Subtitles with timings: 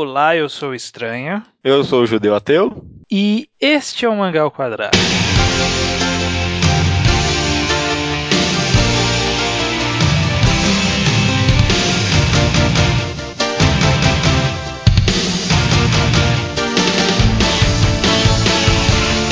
[0.00, 1.42] Olá, eu sou o Estranho.
[1.64, 2.84] Eu sou o Judeu Ateu.
[3.10, 4.96] E este é o Mangá ao Quadrado.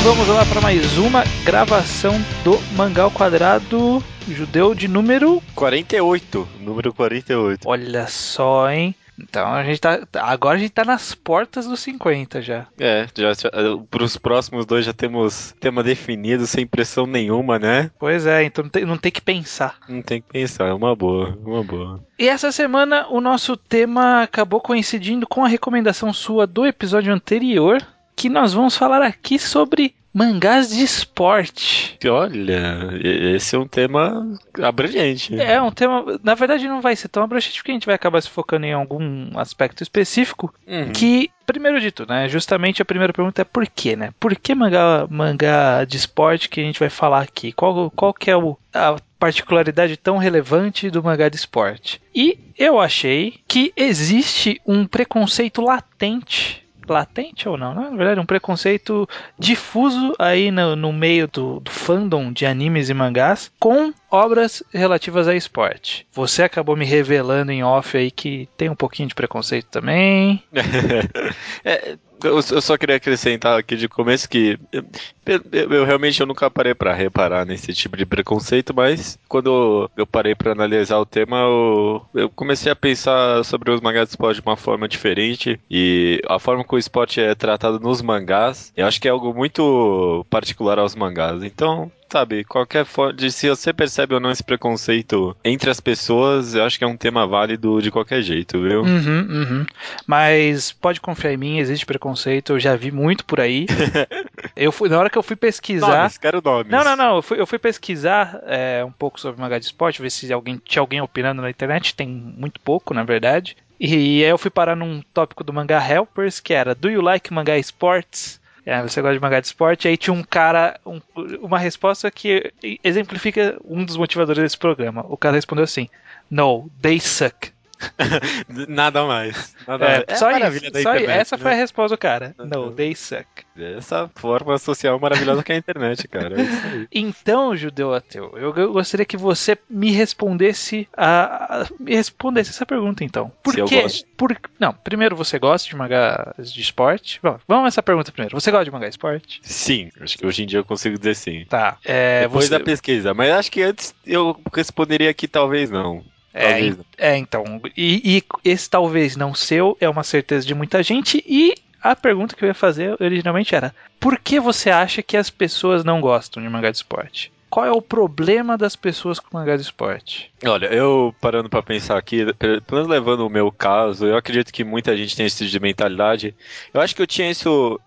[0.02, 6.48] Vamos lá para mais uma gravação do Mangá ao Quadrado Judeu de número 48.
[6.60, 7.68] Número 48.
[7.68, 8.92] Olha só, hein?
[9.18, 10.00] Então a gente tá.
[10.14, 12.66] Agora a gente tá nas portas dos 50 já.
[12.78, 13.50] É, já, já
[13.90, 17.90] pros próximos dois já temos tema definido, sem pressão nenhuma, né?
[17.98, 19.78] Pois é, então não tem, não tem que pensar.
[19.88, 22.04] Não tem que pensar, é uma boa, uma boa.
[22.18, 27.80] E essa semana o nosso tema acabou coincidindo com a recomendação sua do episódio anterior,
[28.14, 31.98] que nós vamos falar aqui sobre mangás de esporte.
[32.08, 32.88] Olha,
[33.34, 34.26] esse é um tema
[34.62, 35.38] abrangente.
[35.38, 36.18] É, um tema.
[36.24, 38.72] Na verdade, não vai ser tão abrangente porque a gente vai acabar se focando em
[38.72, 40.54] algum aspecto específico.
[40.66, 40.90] Uhum.
[40.90, 42.30] Que, primeiro de tudo, né?
[42.30, 44.10] Justamente a primeira pergunta é por quê, né?
[44.18, 47.52] Por que mangá, mangá de esporte que a gente vai falar aqui?
[47.52, 52.00] Qual, qual que é o, a particularidade tão relevante do mangá de esporte?
[52.14, 57.88] E eu achei que existe um preconceito latente latente ou não, né?
[57.90, 62.94] na verdade, um preconceito difuso aí no, no meio do, do, fandom de animes e
[62.94, 66.06] mangás com obras relativas a esporte.
[66.12, 70.42] Você acabou me revelando em off aí que tem um pouquinho de preconceito também.
[71.64, 74.84] é, eu, só queria acrescentar aqui de começo que eu,
[75.26, 80.06] eu, eu realmente eu nunca parei para reparar nesse tipo de preconceito, mas quando eu
[80.06, 84.40] parei para analisar o tema, eu, eu, comecei a pensar sobre os mangás de esporte
[84.40, 88.86] de uma forma diferente e a forma que o esporte é tratado nos mangás, eu
[88.86, 91.42] acho que é algo muito particular aos mangás.
[91.42, 93.12] Então, sabe, qualquer forma.
[93.12, 96.86] De, se você percebe ou não esse preconceito entre as pessoas, eu acho que é
[96.86, 98.82] um tema válido de qualquer jeito, viu?
[98.82, 99.66] Uhum, uhum.
[100.06, 103.66] Mas pode confiar em mim, existe preconceito, eu já vi muito por aí.
[104.56, 105.98] eu fui, na hora que eu fui pesquisar.
[105.98, 106.70] Nomes, quero nomes.
[106.70, 107.16] Não, não, não.
[107.16, 110.60] Eu fui, eu fui pesquisar é, um pouco sobre mangá de esporte, ver se alguém,
[110.64, 111.94] tinha alguém opinando na internet.
[111.94, 113.56] Tem muito pouco, na verdade.
[113.78, 117.32] E aí eu fui parar num tópico do mangá Helpers, que era Do you like
[117.32, 118.40] mangá sports?
[118.66, 119.86] É, você gosta de mangá de esporte?
[119.86, 121.00] Aí tinha um cara, um,
[121.40, 125.06] uma resposta que exemplifica um dos motivadores desse programa.
[125.08, 125.88] O cara respondeu assim:
[126.28, 127.52] No, they suck.
[128.68, 129.54] Nada mais.
[129.66, 130.04] Nada é, mais.
[130.08, 130.60] É só isso.
[130.82, 131.42] Só internet, essa né?
[131.42, 132.34] foi a resposta do cara.
[132.38, 133.26] No, they suck.
[133.56, 136.40] Essa forma social maravilhosa que é a internet, cara.
[136.40, 142.66] É então, judeu ateu, eu gostaria que você me respondesse a, a me respondesse essa
[142.66, 143.32] pergunta, então.
[143.42, 144.04] Por Se que?
[144.16, 147.18] Por, não, primeiro você gosta de mangás de esporte?
[147.22, 148.38] Bom, vamos essa pergunta primeiro.
[148.38, 149.40] Você gosta de mangá de esporte?
[149.42, 151.44] Sim, acho que hoje em dia eu consigo dizer sim.
[151.48, 151.78] Tá.
[151.84, 152.58] É, Depois você...
[152.58, 156.04] da pesquisa, mas acho que antes eu responderia que talvez não.
[156.36, 157.60] É, é, então.
[157.76, 161.24] E, e, esse talvez não seu é uma certeza de muita gente.
[161.26, 165.30] E a pergunta que eu ia fazer originalmente era: por que você acha que as
[165.30, 167.32] pessoas não gostam de mangá de esporte?
[167.48, 170.30] Qual é o problema das pessoas com mangá de esporte?
[170.44, 174.64] Olha, eu parando para pensar aqui, pelo menos levando o meu caso, eu acredito que
[174.64, 176.34] muita gente tem esse tipo de mentalidade.
[176.74, 177.80] Eu acho que eu tinha isso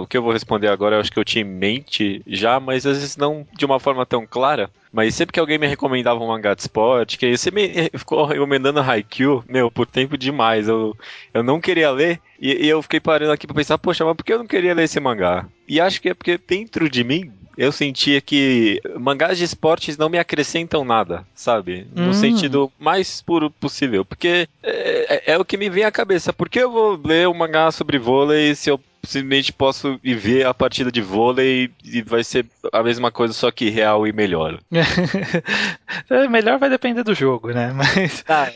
[0.00, 2.86] o que eu vou responder agora eu acho que eu tinha em mente já, mas
[2.86, 4.70] às vezes não de uma forma tão clara.
[4.92, 8.80] Mas sempre que alguém me recomendava um mangá de esporte, que você me ficou recomendando
[8.80, 10.68] Haikyuu, meu, por tempo demais.
[10.68, 10.96] Eu,
[11.34, 14.24] eu não queria ler e, e eu fiquei parando aqui pra pensar, poxa, mas por
[14.24, 15.46] que eu não queria ler esse mangá?
[15.68, 20.10] E acho que é porque dentro de mim eu sentia que mangás de esportes não
[20.10, 21.86] me acrescentam nada, sabe?
[21.94, 22.12] No hum.
[22.12, 24.04] sentido mais puro possível.
[24.04, 26.32] Porque é, é, é, o que me vem à cabeça.
[26.32, 30.46] Por que eu vou ler um mangá sobre vôlei se eu simplesmente posso ir ver
[30.46, 34.58] a partida de vôlei e vai ser a mesma coisa, só que real e melhor.
[36.08, 37.72] É, melhor vai depender do jogo, né?
[37.72, 38.24] Mas.
[38.28, 38.52] Ah,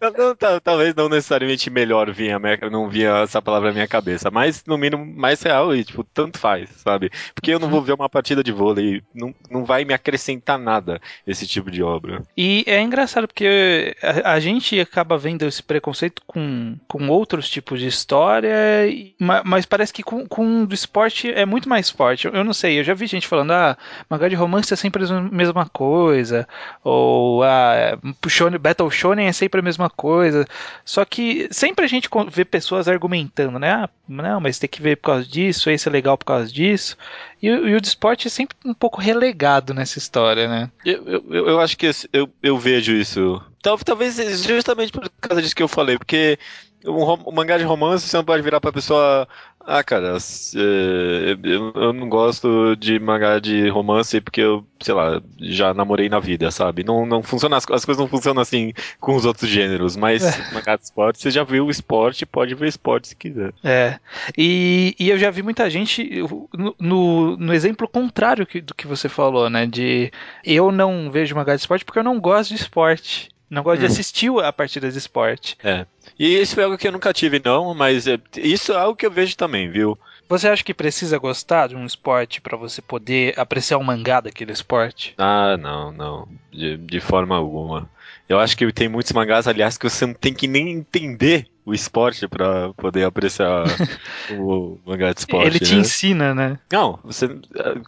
[0.00, 2.38] não, não, não, talvez não necessariamente melhor vinha,
[2.70, 6.38] não vinha essa palavra na minha cabeça, mas no mínimo mais real e, tipo, tanto
[6.38, 7.10] faz, sabe?
[7.34, 11.00] Porque eu não vou ver uma partida de vôlei, não, não vai me acrescentar nada
[11.26, 12.22] esse tipo de obra.
[12.36, 17.80] E é engraçado porque a, a gente acaba vendo esse preconceito com, com outros tipos
[17.80, 18.86] de história
[19.18, 22.26] mas parece que com, com do esporte é muito mais forte.
[22.26, 23.76] Eu não sei, eu já vi gente falando, ah,
[24.08, 26.46] mangá de romance é sempre a mesma coisa,
[26.82, 27.98] ou ah,
[28.28, 30.46] shonen, Battle Shonen é sempre a mesma coisa.
[30.84, 33.70] Só que sempre a gente vê pessoas argumentando, né?
[33.70, 36.96] Ah, não, mas tem que ver por causa disso, esse é legal por causa disso.
[37.42, 40.70] E, e o esporte é sempre um pouco relegado nessa história, né?
[40.84, 43.42] Eu, eu, eu acho que eu, eu vejo isso
[43.84, 46.38] talvez justamente por causa disso que eu falei, porque
[46.84, 49.28] um, um mangá de romance você não pode virar pra pessoa.
[49.68, 55.74] Ah, cara, é, eu, não gosto de mangá de romance porque eu, sei lá, já
[55.74, 56.84] namorei na vida, sabe?
[56.84, 60.30] Não, não funciona, as, as coisas não funcionam assim com os outros gêneros, mas é.
[60.54, 63.52] mangá de esporte, você já viu o esporte, pode ver esporte se quiser.
[63.64, 63.98] É.
[64.38, 66.22] E, e eu já vi muita gente
[66.56, 69.66] no, no, no exemplo contrário que, do que você falou, né?
[69.66, 70.12] De
[70.44, 73.30] eu não vejo mangá de esporte porque eu não gosto de esporte.
[73.48, 73.86] Não gosto hum.
[73.86, 75.56] de assistir a partida de esporte.
[75.62, 75.86] É.
[76.18, 79.06] E isso é algo que eu nunca tive, não, mas é, isso é algo que
[79.06, 79.98] eu vejo também, viu?
[80.28, 84.20] Você acha que precisa gostar de um esporte para você poder apreciar o um mangá
[84.20, 85.14] daquele esporte?
[85.16, 86.28] Ah, não, não.
[86.50, 87.88] De, de forma alguma.
[88.28, 91.72] Eu acho que tem muitos mangás, aliás, que você não tem que nem entender o
[91.72, 93.64] esporte para poder apreciar
[94.36, 95.46] o mangá de esporte.
[95.46, 95.80] Ele te né?
[95.80, 96.58] ensina, né?
[96.72, 97.28] Não, você.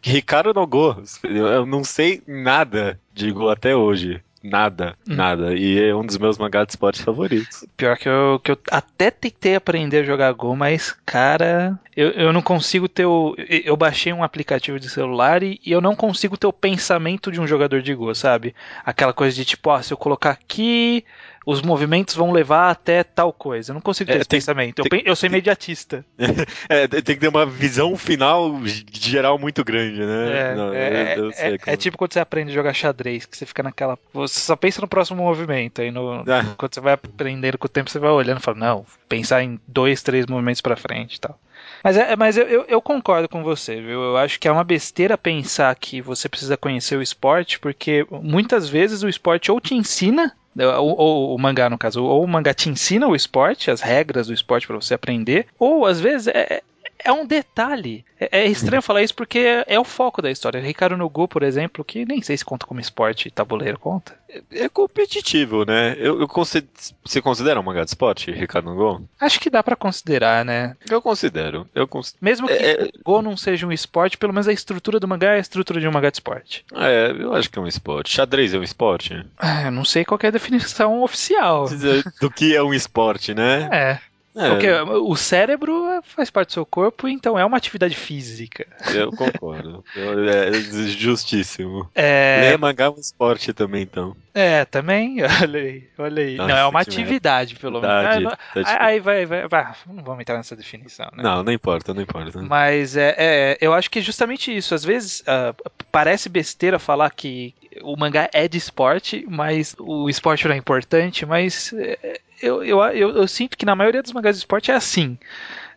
[0.02, 0.96] Ricardo Nogô.
[1.24, 4.22] Eu não sei nada de Go até hoje.
[4.42, 5.14] Nada, hum.
[5.14, 5.54] nada.
[5.54, 7.64] E é um dos meus mangás de esporte favoritos.
[7.76, 12.32] Pior que eu, que eu até tentei aprender a jogar Go, mas, cara, eu, eu
[12.32, 13.34] não consigo ter o.
[13.36, 17.40] Eu baixei um aplicativo de celular e, e eu não consigo ter o pensamento de
[17.40, 18.54] um jogador de Go, sabe?
[18.84, 21.04] Aquela coisa de tipo, ó, se eu colocar aqui,
[21.50, 23.70] os movimentos vão levar até tal coisa.
[23.70, 24.82] Eu não consigo ter é, esse tem, pensamento.
[24.82, 26.04] Tem, eu, eu, sou imediatista.
[26.68, 28.60] É, tem que ter uma visão final
[28.92, 30.38] geral muito grande, né?
[30.38, 33.36] É, não, é, eu, eu é, é, tipo quando você aprende a jogar xadrez, que
[33.36, 33.98] você fica naquela.
[34.12, 35.80] Você só pensa no próximo movimento.
[35.80, 36.54] Aí no, ah.
[36.58, 39.58] quando você vai aprendendo com o tempo, você vai olhando e fala, não, pensar em
[39.66, 41.38] dois, três movimentos para frente e tal.
[41.82, 44.02] Mas, é, mas eu, eu, eu, concordo com você, viu?
[44.02, 48.68] Eu acho que é uma besteira pensar que você precisa conhecer o esporte, porque muitas
[48.68, 52.52] vezes o esporte ou te ensina ou, ou, o mangá, no caso, ou o mangá
[52.52, 56.62] te ensina o esporte, as regras do esporte para você aprender, ou às vezes é,
[57.04, 58.04] é um detalhe.
[58.20, 60.60] É, é estranho falar isso porque é, o foco da história.
[60.60, 64.18] Ricardo Nogu, por exemplo, que nem sei se conta como esporte tabuleiro, conta.
[64.28, 65.96] É, é competitivo, né?
[65.98, 66.68] Eu, eu consider,
[67.04, 69.08] você considera um mangá de esporte, Ricardo Nogu?
[69.20, 70.76] Acho que dá para considerar, né?
[70.90, 71.68] Eu considero.
[71.74, 72.14] Eu cons...
[72.20, 75.32] Mesmo que é, é, Go não seja um esporte, pelo menos a estrutura do mangá
[75.32, 76.64] é a estrutura de um mangá de esporte.
[76.74, 78.12] É, eu acho que é um esporte.
[78.12, 79.24] Xadrez é um esporte?
[79.38, 81.66] Ah, eu não sei qual é a definição oficial.
[82.20, 83.68] Do que é um esporte, né?
[83.72, 84.07] É.
[84.38, 84.48] É.
[84.50, 88.66] Porque o cérebro faz parte do seu corpo, então é uma atividade física.
[88.94, 89.84] Eu concordo.
[89.96, 91.90] é justíssimo.
[91.94, 92.50] É...
[92.50, 94.16] Ler mangá é um esporte também, então.
[94.32, 95.18] É, também.
[95.42, 96.36] Olha aí, olha aí.
[96.36, 98.32] Nossa, não, é uma atividade, pelo menos.
[98.54, 99.72] Ah, tá aí vai, vai, vai.
[99.86, 101.22] Não vamos entrar nessa definição, né?
[101.22, 102.40] Não, não importa, não importa.
[102.42, 104.74] Mas é, é eu acho que é justamente isso.
[104.74, 105.54] Às vezes uh,
[105.90, 111.24] parece besteira falar que o mangá é de esporte, mas o esporte não é importante,
[111.26, 114.74] mas é, eu, eu, eu, eu, sinto que na maioria dos mangás de esporte é
[114.74, 115.18] assim.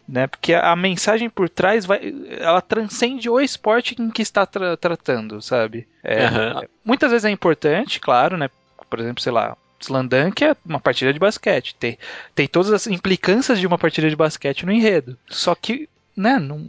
[0.08, 0.28] Né?
[0.28, 5.42] Porque a mensagem por trás vai, ela transcende o esporte em que está tra tratando,
[5.42, 5.88] sabe?
[6.04, 6.68] É, uhum.
[6.84, 8.50] Muitas vezes é importante, claro, né?
[8.90, 11.76] Por exemplo, sei lá, Slandunk é uma partida de basquete.
[11.76, 11.98] Tem,
[12.36, 15.18] tem todas as implicâncias de uma partida de basquete no enredo.
[15.30, 16.68] Só que, né, não.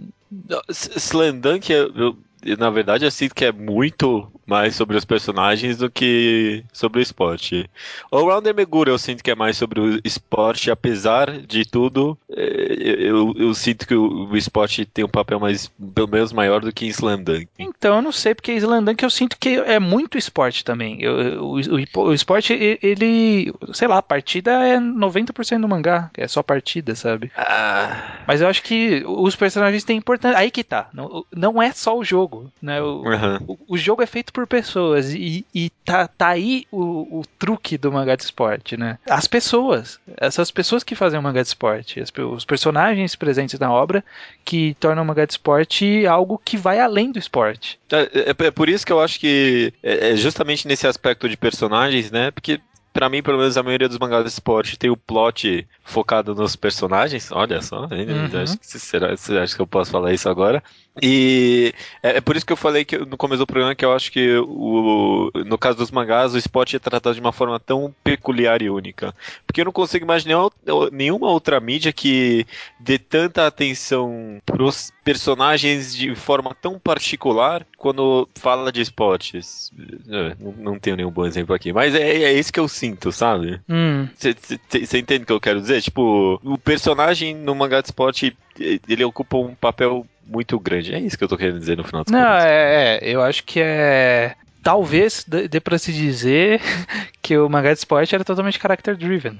[0.70, 2.16] Slandunk, eu,
[2.58, 7.02] na verdade, eu sinto que é muito mais sobre os personagens do que sobre o
[7.02, 7.70] esporte.
[8.10, 12.76] O Rounder Megura eu sinto que é mais sobre o esporte, apesar de tudo, é,
[12.98, 16.72] eu, eu sinto que o, o, esporte tem um papel mais, pelo menos maior do
[16.72, 17.48] que em Slandunk.
[17.58, 21.02] Então, eu não sei, porque Slandunk eu sinto que é muito esporte também.
[21.02, 22.52] Eu, o, o, o, esporte,
[22.82, 27.30] ele, sei lá, a partida é 90% do mangá, é só partida, sabe?
[27.36, 28.18] Ah.
[28.26, 30.38] Mas eu acho que os personagens têm importância.
[30.38, 32.80] Aí que tá, não, não é só o jogo, né?
[32.80, 33.56] O, uhum.
[33.68, 37.92] o, jogo é feito por pessoas e, e tá, tá aí o, o truque do
[37.92, 38.98] mangá de esporte, né?
[39.08, 43.70] As pessoas, essas pessoas que fazem o mangá de esporte, as, os personagens presentes na
[43.70, 44.04] obra
[44.44, 47.78] que tornam o mangá de esporte algo que vai além do esporte.
[47.90, 51.36] É, é, é por isso que eu acho que é, é justamente nesse aspecto de
[51.36, 52.30] personagens, né?
[52.30, 52.60] Porque
[52.92, 56.54] para mim, pelo menos a maioria dos mangás de esporte tem o plot focado nos
[56.54, 57.32] personagens.
[57.32, 58.42] Olha só, uhum.
[58.42, 60.62] acho que, será, acho que eu posso falar isso agora.
[61.00, 61.72] E
[62.02, 64.12] é, é, por isso que eu falei que no começo do programa que eu acho
[64.12, 68.60] que o, no caso dos mangás o esporte é tratado de uma forma tão peculiar
[68.60, 69.14] e única.
[69.46, 70.50] Porque eu não consigo imaginar
[70.92, 72.46] nenhuma outra mídia que
[72.78, 79.72] dê tanta atenção pros personagens de forma tão particular quando fala de esportes.
[80.08, 83.10] É, não, não tenho nenhum bom exemplo aqui, mas é, é isso que eu sinto,
[83.10, 83.60] sabe?
[84.14, 84.30] Você
[84.96, 84.98] hum.
[84.98, 85.80] entende o que eu quero dizer?
[85.80, 90.94] Tipo, o personagem no mangá de esporte ele ocupa um papel muito grande.
[90.94, 93.44] É isso que eu tô querendo dizer no final dos Não, é, é, eu acho
[93.44, 96.60] que é talvez dê para se dizer
[97.20, 99.38] que o mangá de esporte era totalmente character driven.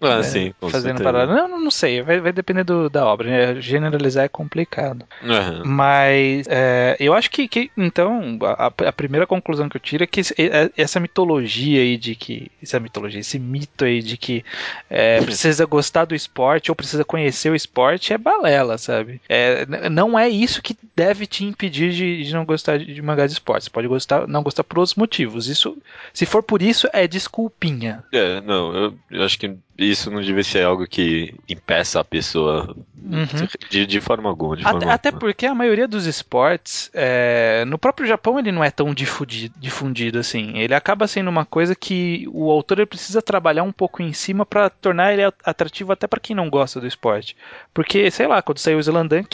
[0.00, 1.32] Ah, é, sim, Fazendo parada.
[1.32, 3.28] Não, não sei, vai, vai depender do, da obra.
[3.28, 3.60] Né?
[3.60, 5.04] Generalizar é complicado.
[5.22, 5.62] Uhum.
[5.64, 10.06] Mas é, eu acho que, que então, a, a, primeira conclusão que eu tiro é
[10.06, 12.50] que é, essa mitologia aí de que.
[12.62, 14.44] Essa mitologia, esse mito aí de que
[14.90, 19.20] é, precisa gostar do esporte ou precisa conhecer o esporte é balela, sabe?
[19.28, 23.26] É, não é isso que deve te impedir de, de não gostar de, de mangá
[23.26, 23.64] de esporte.
[23.64, 25.48] Você pode gostar, não gostar por outros motivos.
[25.48, 25.76] Isso,
[26.12, 28.04] se for por isso, é desculpinha.
[28.12, 32.74] É, não, eu, eu acho que isso não deve ser algo que impeça a pessoa
[32.96, 33.26] uhum.
[33.68, 34.56] de, de, forma alguma.
[34.56, 38.64] De até, forma até porque a maioria dos esportes, é, no próprio Japão, ele não
[38.64, 40.56] é tão difundido, difundido, assim.
[40.58, 44.70] Ele acaba sendo uma coisa que o autor precisa trabalhar um pouco em cima para
[44.70, 47.36] tornar ele atrativo até para quem não gosta do esporte.
[47.74, 49.24] Porque, sei lá, quando saiu o Zelandan,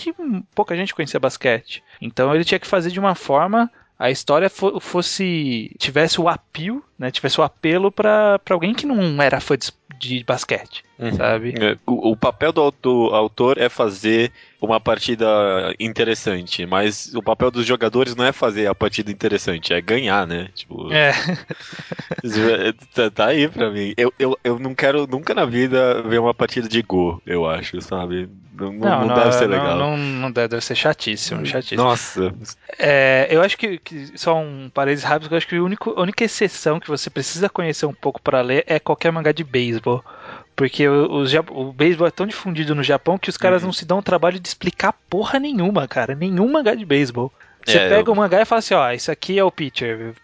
[0.55, 1.83] pouca gente conhecia basquete.
[2.00, 3.71] Então ele tinha que fazer de uma forma
[4.02, 9.40] a história fosse tivesse o apio, né, tivesse o apelo para alguém que não era
[9.40, 11.12] fã de, de basquete, uhum.
[11.12, 11.54] sabe?
[11.56, 15.25] É, o, o, papel do, do autor é fazer uma partida
[15.78, 20.49] interessante, mas o papel dos jogadores não é fazer a partida interessante, é ganhar, né?
[20.52, 21.12] Tipo, é.
[22.92, 23.94] tá, tá, aí pra mim.
[23.97, 27.80] Eu, eu, eu não quero nunca na vida ver uma partida de Go, eu acho,
[27.80, 28.28] sabe?
[28.54, 29.76] Não, não, não deve ser legal.
[29.76, 31.82] Não, não, deve, deve ser chatíssimo, chatíssimo.
[31.82, 32.35] Nossa.
[32.78, 36.00] É, eu acho que, que, só um parênteses rápido, eu acho que a única, a
[36.00, 40.04] única exceção que você precisa conhecer um pouco para ler é qualquer mangá de beisebol.
[40.54, 43.68] Porque o, o, o beisebol é tão difundido no Japão que os caras uhum.
[43.68, 46.14] não se dão o trabalho de explicar porra nenhuma, cara.
[46.14, 47.32] Nenhum mangá de beisebol.
[47.64, 48.12] Você é, pega eu...
[48.12, 50.14] o mangá e fala assim, ó, isso aqui é o pitcher.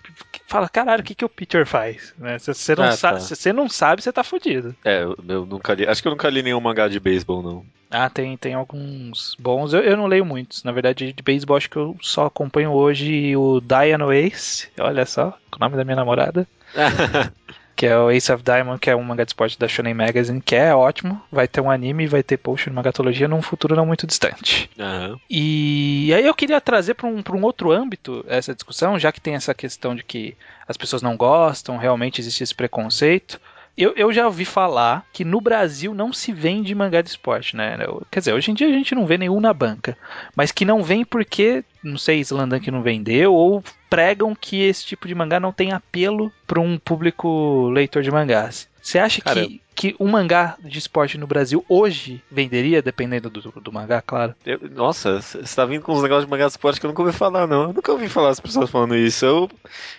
[0.46, 2.14] Fala, caralho, o que, que o pitcher faz?
[2.18, 2.38] Né?
[2.38, 3.20] Se, você não ah, sabe, tá.
[3.20, 4.74] se você não sabe, você tá fudido.
[4.84, 5.86] É, eu, eu, nunca li.
[5.86, 7.64] Acho que eu nunca li nenhum mangá de beisebol, não.
[7.90, 9.72] Ah, tem, tem alguns bons.
[9.72, 10.62] Eu, eu não leio muitos.
[10.62, 14.68] Na verdade, de beisebol acho que eu só acompanho hoje o Diana Ace.
[14.78, 16.46] Olha só, o nome da minha namorada.
[17.78, 20.40] que é o Ace of Diamond, que é um mangá de esporte da Shonen Magazine,
[20.40, 21.22] que é ótimo.
[21.30, 24.68] Vai ter um anime e vai ter post de magatologia num futuro não muito distante.
[24.76, 25.16] Uhum.
[25.30, 29.36] E aí eu queria trazer para um, um outro âmbito essa discussão, já que tem
[29.36, 33.40] essa questão de que as pessoas não gostam, realmente existe esse preconceito.
[33.78, 37.76] Eu, eu já ouvi falar que no Brasil não se vende mangá de esporte, né?
[38.10, 39.96] Quer dizer, hoje em dia a gente não vê nenhum na banca.
[40.34, 44.84] Mas que não vem porque, não sei, Islandan que não vendeu, ou pregam que esse
[44.84, 48.68] tipo de mangá não tem apelo para um público leitor de mangás.
[48.88, 53.52] Você acha Cara, que, que um mangá de esporte no Brasil hoje venderia, dependendo do,
[53.60, 54.34] do mangá, claro?
[54.46, 57.02] Eu, nossa, você tá vindo com uns negócios de mangá de esporte que eu nunca
[57.02, 57.64] ouvi falar, não.
[57.64, 59.26] Eu nunca ouvi falar as pessoas falando isso.
[59.26, 59.50] Eu,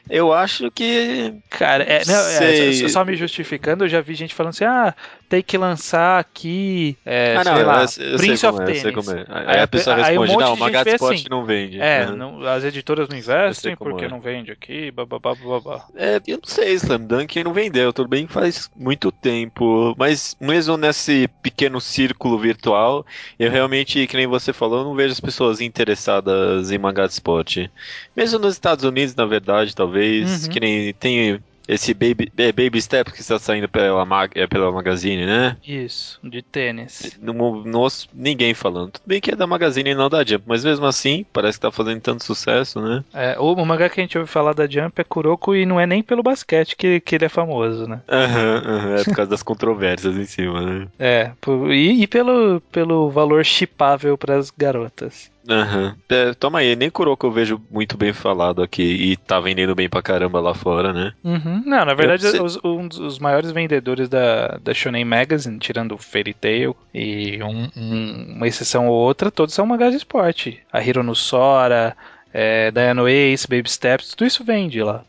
[0.10, 1.36] eu acho que.
[1.52, 4.96] Cara, é, não, é, só me justificando, eu já vi gente falando assim: ah,
[5.30, 9.08] tem que lançar aqui, é, ah, não, sei lá, eu, eu Prince of é, Tennis.
[9.08, 9.26] É.
[9.30, 11.69] Aí, aí, a pessoa responde: um não, mangá de esporte assim, não vende.
[11.78, 12.16] É, né?
[12.16, 14.10] não, as editoras não investem porque é.
[14.10, 15.86] não vende aqui, babá, babá.
[15.96, 20.78] É, eu não sei, Slam Dunk não vendeu, tudo bem faz muito tempo, mas mesmo
[20.78, 23.06] nesse pequeno círculo virtual,
[23.38, 27.70] eu realmente, que nem você falou, não vejo as pessoas interessadas em mangá de esporte.
[28.16, 30.50] Mesmo nos Estados Unidos, na verdade, talvez, uhum.
[30.52, 34.72] que nem tem esse Baby, é, baby Step que está saindo pela, mag, é, pela
[34.72, 35.56] Magazine, né?
[35.66, 37.16] Isso, de tênis.
[37.22, 37.64] No,
[38.12, 38.94] ninguém falando.
[38.94, 41.68] Tudo bem que é da Magazine e não da Jump, mas mesmo assim, parece que
[41.68, 43.04] está fazendo tanto sucesso, né?
[43.14, 45.86] É, o, mangá que a gente ouve falar da Jump é Kuroko e não é
[45.86, 48.02] nem pelo basquete que, que ele é famoso, né?
[48.10, 50.88] Aham, uhum, uhum, é por causa das controvérsias em cima, né?
[50.98, 51.32] É,
[51.72, 55.30] e, e pelo, pelo valor chipável para as garotas.
[55.50, 55.86] Aham.
[55.86, 55.96] Uhum.
[56.10, 59.90] É, toma aí, nem Kuroko eu vejo muito bem falado aqui e tá vendendo bem
[59.90, 61.14] pra caramba lá fora, né?
[61.24, 61.64] Uhum.
[61.66, 66.34] Não, na verdade, os, um dos maiores vendedores da, da Shonen Magazine, tirando o Fairy
[66.34, 70.60] Tail e um, um, uma exceção ou outra, todos são mangás de esporte.
[70.72, 71.98] A Hiro no Sora,
[72.32, 75.04] é, Diana Ace, Baby Steps, tudo isso vende lá.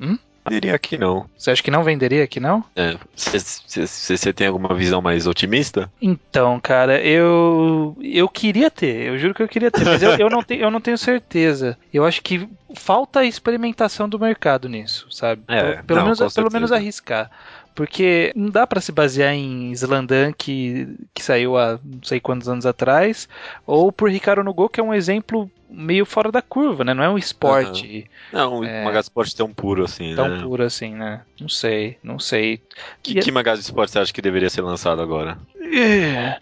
[0.00, 0.18] Hum?
[0.44, 1.26] Venderia aqui não.
[1.36, 2.64] Você acha que não venderia aqui não?
[2.74, 2.96] É.
[3.16, 5.90] Você tem alguma visão mais otimista?
[6.00, 10.30] Então, cara, eu eu queria ter, eu juro que eu queria ter, mas eu, eu,
[10.30, 11.76] não, tenho, eu não tenho certeza.
[11.92, 15.42] Eu acho que falta experimentação do mercado nisso, sabe?
[15.48, 17.30] É, pelo, não, menos, pelo menos arriscar.
[17.74, 22.48] Porque não dá para se basear em Slandan, que, que saiu há não sei quantos
[22.48, 23.28] anos atrás,
[23.66, 26.92] ou por Ricardo Nugo, que é um exemplo meio fora da curva, né?
[26.92, 28.08] Não é um esporte.
[28.32, 28.38] Uhum.
[28.38, 28.88] Não, é...
[28.88, 30.38] um de esporte tão puro assim, tão né?
[30.38, 31.22] Tão puro assim, né?
[31.40, 32.60] Não sei, não sei.
[33.02, 33.20] Que, e...
[33.20, 35.38] que esporte você acha que deveria ser lançado agora?
[35.60, 36.38] É...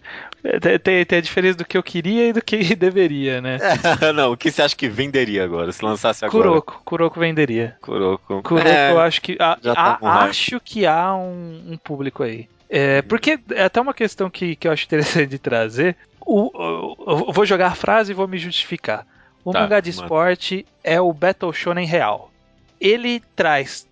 [0.81, 3.57] Tem, tem, a diferença do que eu queria e do que deveria, né?
[4.15, 6.43] não, o que você acha que venderia agora, se lançasse agora?
[6.43, 7.75] Kuroko, Kuroko venderia.
[7.81, 8.41] Kuroko.
[8.41, 9.35] Kuroko, é, eu acho que.
[9.39, 12.47] A, tá a, acho que há um, um público aí.
[12.69, 15.97] É, porque é até uma questão que, que eu acho interessante de trazer.
[16.21, 19.05] O, o, eu vou jogar a frase e vou me justificar.
[19.49, 22.31] O tá, mangá de esporte é o Battle Shonen real.
[22.79, 23.87] ele traz,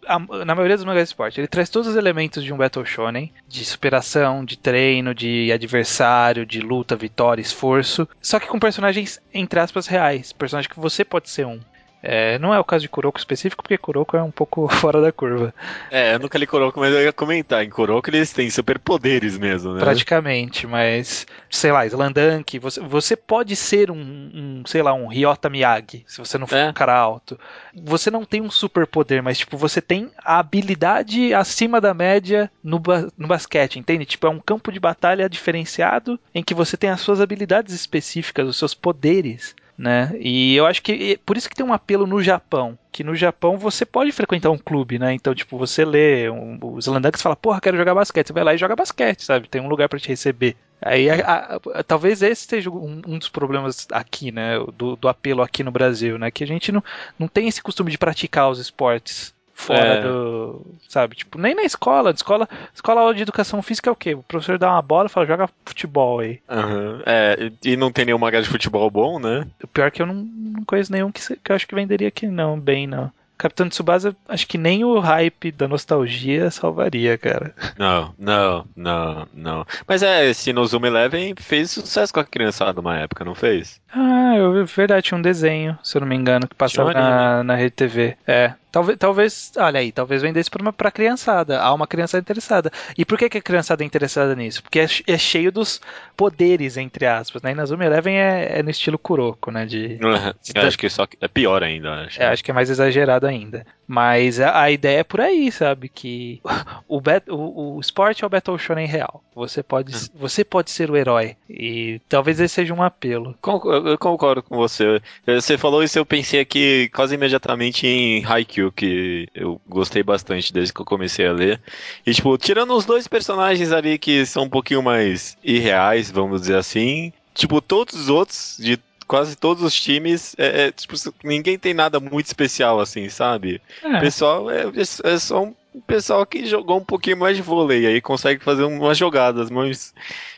[0.45, 3.33] na maioria dos mangás de esporte, ele traz todos os elementos de um Battle Shonen,
[3.47, 9.59] de superação, de treino, de adversário, de luta, vitória, esforço, só que com personagens, entre
[9.59, 11.59] aspas, reais, personagens que você pode ser um.
[12.01, 15.11] É, não é o caso de Kuroko específico, porque Kuroko é um pouco fora da
[15.11, 15.53] curva.
[15.89, 17.63] É, eu nunca li Kuroko, mas eu ia comentar.
[17.63, 19.79] Em Kuroko eles têm superpoderes mesmo, né?
[19.79, 25.49] Praticamente, mas, sei lá, Slandank, você, você pode ser um, um, sei lá, um Ryota
[25.49, 26.69] Miyagi, se você não for é.
[26.69, 27.39] um cara alto.
[27.73, 32.81] Você não tem um superpoder, mas, tipo, você tem a habilidade acima da média no,
[33.17, 34.05] no basquete, entende?
[34.05, 38.47] Tipo, é um campo de batalha diferenciado em que você tem as suas habilidades específicas,
[38.47, 40.11] os seus poderes né?
[40.19, 43.57] E eu acho que por isso que tem um apelo no Japão, que no Japão
[43.57, 45.13] você pode frequentar um clube, né?
[45.13, 48.55] Então, tipo, você lê um, os Landanks fala, porra, quero jogar basquete, você vai lá
[48.55, 49.47] e joga basquete, sabe?
[49.47, 50.55] Tem um lugar para te receber.
[50.81, 54.57] Aí, a, a, talvez esse seja um, um, dos problemas aqui, né?
[54.75, 56.31] Do, do apelo aqui no Brasil, né?
[56.31, 56.83] Que a gente não,
[57.17, 60.01] não tem esse costume de praticar os esportes fora é.
[60.01, 60.61] do.
[60.87, 61.15] Sabe?
[61.15, 62.11] Tipo, nem na escola.
[62.11, 64.13] Escola, escola de educação física é o quê?
[64.13, 66.39] O professor dá uma bola e fala, joga futebol aí.
[66.47, 67.01] Uhum.
[67.05, 69.47] É, e não tem nenhum mangá de futebol bom, né?
[69.61, 72.07] O pior é que eu não, não conheço nenhum que, que eu acho que venderia
[72.07, 73.11] aqui, não, bem, não.
[73.37, 77.53] Capitão Tsubasa, acho que nem o hype da nostalgia salvaria, cara.
[77.77, 79.67] Não, não, não, não.
[79.87, 83.79] Mas é, esse Nozuma Eleven fez sucesso com a criançada uma época, não fez?
[83.93, 87.55] Ah, eu, verdade, tinha um desenho, se eu não me engano, que passava na, na
[87.55, 88.17] Rede TV.
[88.25, 91.59] É, Talvez, talvez, olha aí, talvez vendesse para pra criançada.
[91.59, 92.71] Há uma criançada interessada.
[92.97, 94.61] E por que, que a criançada é interessada nisso?
[94.61, 95.81] Porque é, é cheio dos
[96.15, 97.51] poderes, entre aspas, né?
[97.51, 99.65] E Nazumi Eleven é, é no estilo Kuroko, né?
[99.65, 102.03] De, eu acho que só é pior ainda.
[102.03, 102.21] Acho.
[102.21, 103.65] É, acho que é mais exagerado ainda.
[103.87, 105.87] Mas a, a ideia é por aí, sabe?
[105.87, 106.41] Que
[106.89, 109.23] o, bet, o, o esporte é o Battle Shonen real.
[109.33, 109.99] Você pode, hum.
[110.15, 111.37] você pode ser o herói.
[111.49, 113.33] E talvez esse seja um apelo.
[113.43, 115.01] Eu concordo com você.
[115.25, 120.73] Você falou isso, eu pensei aqui quase imediatamente em Haikyuu que eu gostei bastante desde
[120.73, 121.61] que eu comecei a ler.
[122.05, 126.57] E, tipo, tirando os dois personagens ali que são um pouquinho mais irreais, vamos dizer
[126.57, 131.73] assim, tipo, todos os outros, de quase todos os times, é, é, tipo, ninguém tem
[131.73, 133.61] nada muito especial assim, sabe?
[133.83, 133.97] É.
[133.97, 134.65] O pessoal é,
[135.03, 138.97] é só um pessoal que jogou um pouquinho mais de vôlei, aí consegue fazer umas
[138.97, 139.93] jogadas, mas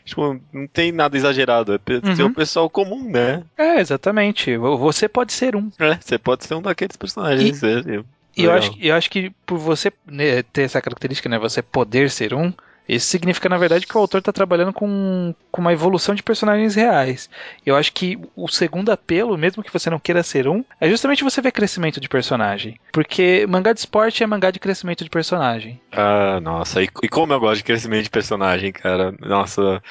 [0.05, 2.27] tipo, não tem nada exagerado, é uhum.
[2.27, 3.43] o pessoal comum, né?
[3.57, 4.55] É, exatamente.
[4.57, 5.71] Você pode ser um.
[5.79, 7.61] É, você pode ser um daqueles personagens.
[7.63, 7.67] E...
[7.67, 8.03] É,
[8.37, 12.09] e eu acho, eu acho que por você né, ter essa característica, né, você poder
[12.09, 12.53] ser um,
[12.89, 16.73] isso significa, na verdade, que o autor está trabalhando com, com uma evolução de personagens
[16.73, 17.29] reais.
[17.63, 21.23] Eu acho que o segundo apelo, mesmo que você não queira ser um, é justamente
[21.23, 22.79] você ver crescimento de personagem.
[22.91, 25.79] Porque mangá de esporte é mangá de crescimento de personagem.
[25.91, 26.81] Ah, nossa.
[26.81, 29.13] E, e como eu gosto de crescimento de personagem, cara.
[29.19, 29.83] Nossa.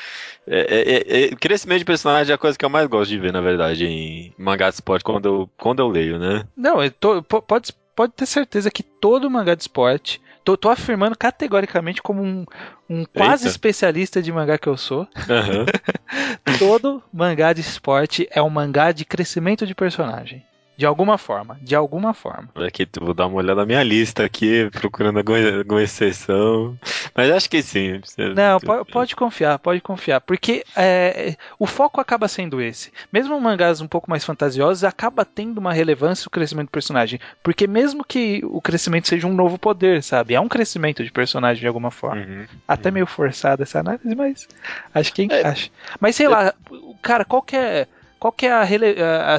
[0.45, 3.33] É, é, é, crescimento de personagem é a coisa que eu mais gosto de ver,
[3.33, 6.45] na verdade, em mangá de esporte, quando eu, quando eu leio, né?
[6.57, 12.01] Não, tô, pode, pode ter certeza que todo mangá de esporte tô, tô afirmando categoricamente
[12.01, 12.47] como um,
[12.89, 15.01] um quase especialista de mangá que eu sou.
[15.01, 15.67] Uhum.
[16.59, 20.43] Todo mangá de esporte é um mangá de crescimento de personagem.
[20.79, 22.51] De alguma forma, de alguma forma.
[22.65, 26.79] Aqui, vou dar uma olhada na minha lista aqui, procurando alguma, alguma exceção.
[27.13, 28.01] Mas acho que sim.
[28.37, 30.21] Não, pode, pode confiar, pode confiar.
[30.21, 32.93] Porque é, o foco acaba sendo esse.
[33.13, 37.19] Mesmo mangás um pouco mais fantasiosos, acaba tendo uma relevância o crescimento do personagem.
[37.43, 40.35] Porque mesmo que o crescimento seja um novo poder, sabe?
[40.35, 42.23] É um crescimento de personagem de alguma forma.
[42.23, 42.95] Uhum, Até uhum.
[42.95, 44.47] meio forçada essa análise, mas
[44.95, 45.67] acho que encaixa.
[45.67, 46.55] É, mas sei é, lá,
[47.03, 47.89] cara, qual que é
[48.19, 49.39] qual que é a, a, a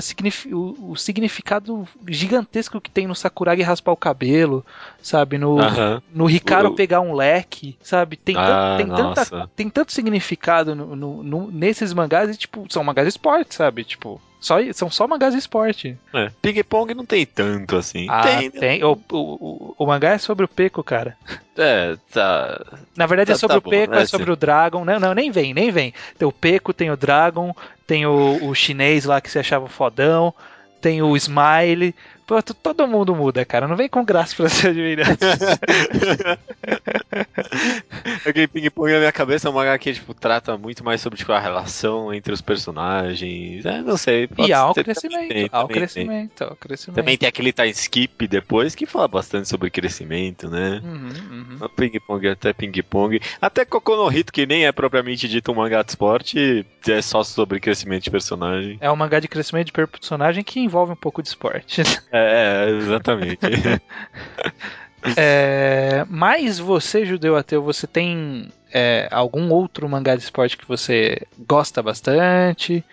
[0.52, 4.66] o, o, significado gigantesco que tem no Sakuragi raspar o cabelo,
[5.02, 5.38] sabe?
[5.38, 6.02] No, uh -huh.
[6.14, 8.16] no Ricardo pegar um leque, sabe?
[8.16, 12.84] Tem, ah, tem, tanta, tem tanto significado no, no, no, nesses mangás e, tipo, são
[12.84, 13.84] mangás de esporte, sabe?
[13.84, 15.98] Tipo, só, são só mangás de esporte.
[16.14, 16.32] É.
[16.42, 18.08] Ping Pong não tem tanto assim.
[18.10, 18.50] Ah, tem.
[18.50, 18.60] Né?
[18.60, 18.84] tem.
[18.84, 21.18] O, o, o, o, mangá é sobre o Peco, cara.
[21.58, 22.66] É, tá.
[22.96, 24.86] Na verdade é tá, é sobre tá o Peco, é, é sobre o Dragon.
[24.86, 25.94] Não, não, nem vem, nem vem.
[26.18, 27.54] Tem o Peco, tem o Dragon,
[27.90, 30.32] tem o, o chinês lá que se achava fodão,
[30.80, 31.96] tem o Smile.
[32.28, 33.68] Pô, todo mundo muda, cara.
[33.68, 35.18] Não vem com graça pra ser adivinhado.
[38.26, 41.32] Aquele ping-pong na minha cabeça é um mangá que tipo, trata muito mais sobre tipo,
[41.32, 43.66] a relação entre os personagens.
[43.66, 44.30] É, não sei.
[44.38, 45.30] E há o crescimento.
[45.30, 46.96] Tem, há o crescimento, há o crescimento.
[46.96, 50.82] Também tem aquele time skip depois que fala bastante sobre crescimento, né?
[50.84, 51.70] Uhum, uhum.
[51.76, 53.20] Ping-pong até ping-pong.
[53.42, 58.04] Até Kokonohito, que nem é propriamente dito um mangá de esporte, é só sobre crescimento
[58.04, 58.78] de personagem.
[58.80, 61.82] É um mangá de crescimento de personagem que envolve um pouco de esporte.
[62.12, 63.40] É, é exatamente.
[65.16, 71.22] é, mas você, judeu ateu, você tem é, algum outro mangá de esporte que você
[71.48, 72.84] gosta bastante,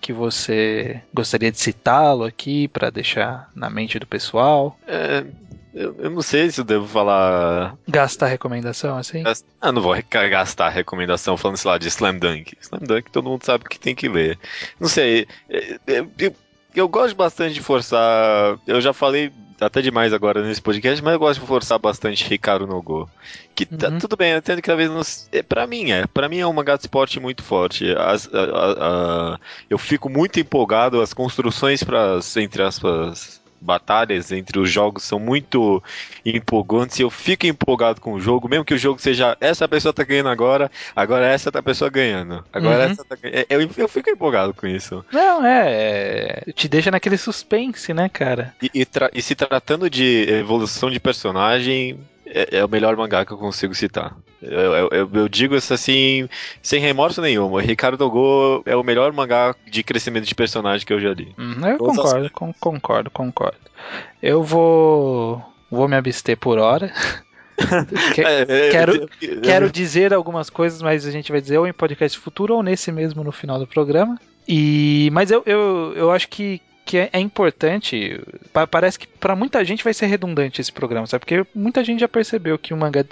[0.00, 4.78] que você gostaria de citá-lo aqui para deixar na mente do pessoal?
[4.86, 5.24] É,
[5.74, 7.76] eu, eu, não sei se eu devo falar.
[7.86, 9.22] Gastar recomendação, assim?
[9.60, 12.56] Ah, não vou gastar recomendação falando, sei lá, de Slam Dunk.
[12.60, 14.38] Slam Dunk todo mundo sabe que tem que ler.
[14.80, 15.26] Não sei.
[15.86, 16.34] Eu, eu,
[16.74, 18.58] eu gosto bastante de forçar.
[18.66, 22.66] Eu já falei até demais agora nesse podcast, mas eu gosto de forçar bastante Ricardo
[22.66, 23.08] no Go.
[23.54, 23.98] Que tá, uhum.
[23.98, 25.28] tudo bem, eu entendo que vezes.
[25.32, 26.06] Não, é, pra mim é.
[26.06, 27.90] Pra mim é um mangá de esporte muito forte.
[27.96, 29.40] As, a, a, a,
[29.70, 35.82] eu fico muito empolgado, as construções para entre aspas batalhas entre os jogos são muito
[36.24, 39.92] empolgantes e eu fico empolgado com o jogo, mesmo que o jogo seja essa pessoa
[39.92, 42.44] tá ganhando agora, agora essa tá pessoa ganhando.
[42.52, 42.92] Agora uhum.
[42.92, 43.38] essa tá ganhando.
[43.38, 45.04] É, eu, eu fico empolgado com isso.
[45.12, 46.52] Não, é, é.
[46.52, 48.54] Te deixa naquele suspense, né, cara?
[48.62, 53.32] E, e, e se tratando de evolução de personagem, é, é, o melhor mangá que
[53.32, 54.16] eu consigo citar.
[54.42, 56.28] Eu, eu, eu, digo isso assim,
[56.60, 57.52] sem remorso nenhum.
[57.52, 61.34] O Ricardo Go é o melhor mangá de crescimento de personagem que eu já li.
[61.38, 63.58] Hum, eu concordo, com, concordo, concordo.
[64.22, 66.92] Eu vou, vou me abster por hora.
[68.18, 69.08] É, é, quero,
[69.42, 72.92] quero dizer algumas coisas, mas a gente vai dizer ou em podcast futuro ou nesse
[72.92, 74.20] mesmo no final do programa.
[74.46, 78.20] E, mas eu, eu, eu acho que, que é, é importante.
[78.70, 81.24] Parece que para muita gente vai ser redundante esse programa, sabe?
[81.24, 83.04] Porque muita gente já percebeu que o mangá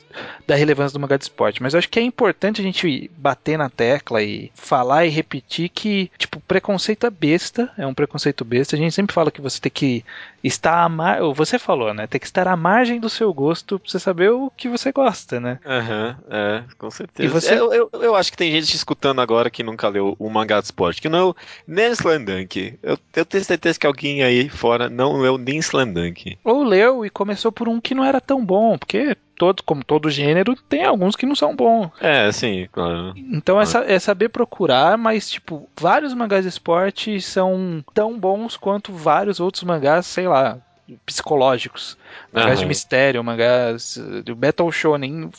[0.47, 3.59] da relevância do mangá de esporte, mas eu acho que é importante a gente bater
[3.59, 8.77] na tecla e falar e repetir que, tipo, preconceito é besta, é um preconceito besta.
[8.77, 10.05] A gente sempre fala que você tem que
[10.41, 11.21] estar à mar...
[11.35, 12.07] você falou, né?
[12.07, 15.41] Tem que estar à margem do seu gosto pra você saber o que você gosta,
[15.41, 15.59] né?
[15.67, 17.41] Aham, uhum, é, com certeza.
[17.41, 17.55] Você...
[17.55, 20.67] Eu, eu, eu, acho que tem gente escutando agora que nunca leu o mangá de
[20.67, 21.35] esporte, que não
[21.67, 22.79] nem Slandunk.
[22.83, 26.04] Eu, eu tenho certeza que alguém aí fora não leu nem Slandunk.
[26.45, 30.11] Ou leu e começou por um que não era tão bom, porque todo, como todo
[30.11, 31.91] gênero, tem alguns que não são bons.
[32.01, 33.13] É, sim, claro.
[33.17, 38.93] Então é, é, saber procurar, mas, tipo, vários mangás de esporte são tão bons quanto
[38.93, 40.59] vários outros mangás, sei lá,
[41.05, 41.97] psicológicos.
[42.33, 42.63] Mangás uhum.
[42.63, 45.31] de mistério, mangás de Battle Shonen,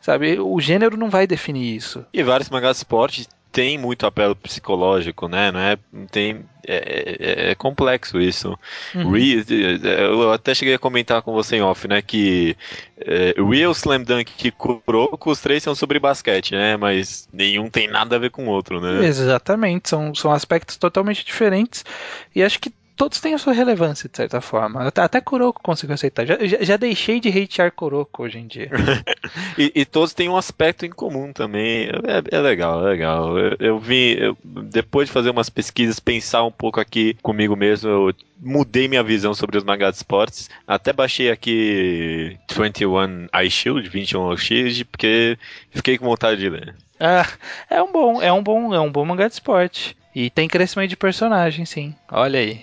[0.00, 0.38] sabe?
[0.38, 2.04] O gênero não vai definir isso.
[2.12, 5.50] E vários mangás de esporte tem muito apelo psicológico, né?
[5.50, 5.76] Não é,
[6.10, 8.56] tem, é, é, é complexo isso.
[8.94, 9.16] Uhum.
[9.16, 12.00] eu até cheguei a comentar com você em off, né?
[12.00, 12.56] Que
[12.98, 16.76] é, Real Slam Dunk e Kuroko, os três são sobre basquete, né?
[16.76, 19.04] Mas nenhum tem nada a ver com o outro, né?
[19.06, 21.84] Exatamente, são, são aspectos totalmente diferentes.
[22.34, 24.86] E acho que todos têm a sua relevância, de certa forma.
[24.86, 26.26] Até, até Kuroko consigo aceitar.
[26.26, 28.68] Já, já, já deixei de hatear Kuroko hoje em dia.
[29.56, 31.88] e, e, todos têm um aspecto em comum também.
[31.88, 33.38] É, é legal, é legal.
[33.38, 37.88] Eu, eu vi, eu, depois de fazer umas pesquisas, pensar um pouco aqui comigo mesmo,
[37.88, 40.50] eu mudei minha visão sobre os mangás de esportes.
[40.66, 45.38] Até baixei aqui 21 Eye Shield, 21 Shield, porque
[45.70, 46.76] fiquei com vontade de ler.
[47.00, 47.26] Ah,
[47.70, 49.96] é um bom, é um bom, é um bom mangá de esporte.
[50.14, 51.94] E tem crescimento de personagem, sim.
[52.10, 52.60] Olha aí.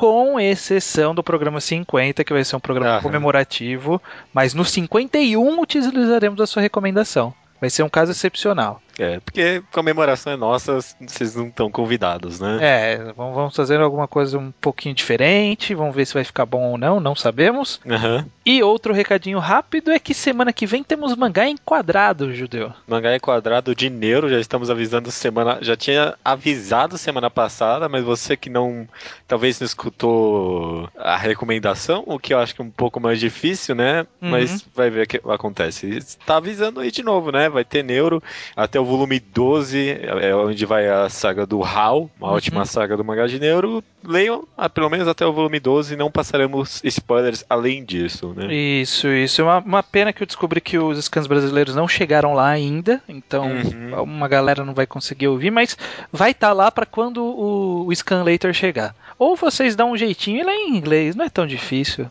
[0.00, 3.02] com exceção do programa 50, que vai ser um programa Aham.
[3.02, 4.00] comemorativo,
[4.32, 7.34] mas no 51 utilizaremos a sua recomendação.
[7.60, 8.80] Vai ser um caso excepcional.
[8.98, 12.58] É, porque comemoração é nossa, vocês não estão convidados, né?
[12.60, 16.78] É, vamos fazer alguma coisa um pouquinho diferente, vamos ver se vai ficar bom ou
[16.78, 17.80] não, não sabemos.
[17.84, 18.24] Uhum.
[18.44, 22.72] E outro recadinho rápido é que semana que vem temos mangá enquadrado, Judeu.
[22.86, 25.58] Mangá enquadrado de Neuro, já estamos avisando semana.
[25.60, 28.88] Já tinha avisado semana passada, mas você que não.
[29.28, 33.74] Talvez não escutou a recomendação, o que eu acho que é um pouco mais difícil,
[33.74, 34.06] né?
[34.20, 34.30] Uhum.
[34.30, 35.86] Mas vai ver o que acontece.
[35.88, 37.48] Está avisando aí de novo, né?
[37.48, 38.22] Vai ter Neuro
[38.56, 42.34] até o volume 12, é onde vai a saga do HAL, uma uhum.
[42.34, 43.82] ótima saga do mangá de Neuro.
[44.04, 48.52] Leiam ah, pelo menos até o volume 12 e não passaremos spoilers além disso, né?
[48.52, 49.40] Isso, isso.
[49.40, 53.00] É uma, uma pena que eu descobri que os scans brasileiros não chegaram lá ainda,
[53.08, 54.02] então uhum.
[54.02, 55.76] uma galera não vai conseguir ouvir, mas
[56.12, 58.94] vai estar tá lá para quando o, o scan later chegar.
[59.18, 62.10] Ou vocês dão um jeitinho e lê em inglês, não é tão difícil.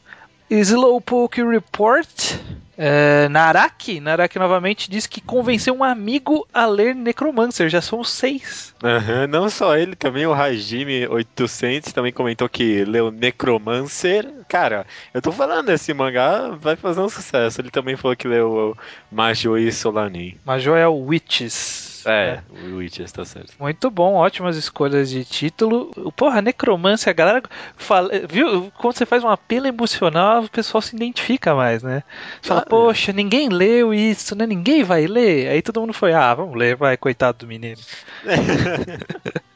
[0.49, 2.39] Slowpoke Report.
[2.81, 8.73] É, Naraki, Naraki novamente diz que convenceu um amigo a ler Necromancer, já são seis.
[8.81, 14.25] Uhum, não só ele, também o Hajime 800 também comentou que leu Necromancer.
[14.47, 17.59] Cara, eu tô falando, esse mangá vai fazer um sucesso.
[17.59, 18.77] Ele também falou que leu
[19.11, 20.37] Majo e Solanin.
[20.45, 21.88] Majo é o Witches.
[22.05, 23.53] É, o Witcher tá certo.
[23.59, 25.91] Muito bom, ótimas escolhas de título.
[26.15, 27.43] Porra, necromância, a galera
[27.75, 28.71] fala, viu?
[28.77, 32.03] Quando você faz um apelo emocional, o pessoal se identifica mais, né?
[32.41, 34.45] Fala, ah, poxa, ninguém leu isso, né?
[34.45, 35.49] Ninguém vai ler.
[35.49, 37.79] Aí todo mundo foi, ah, vamos ler, vai, coitado do menino.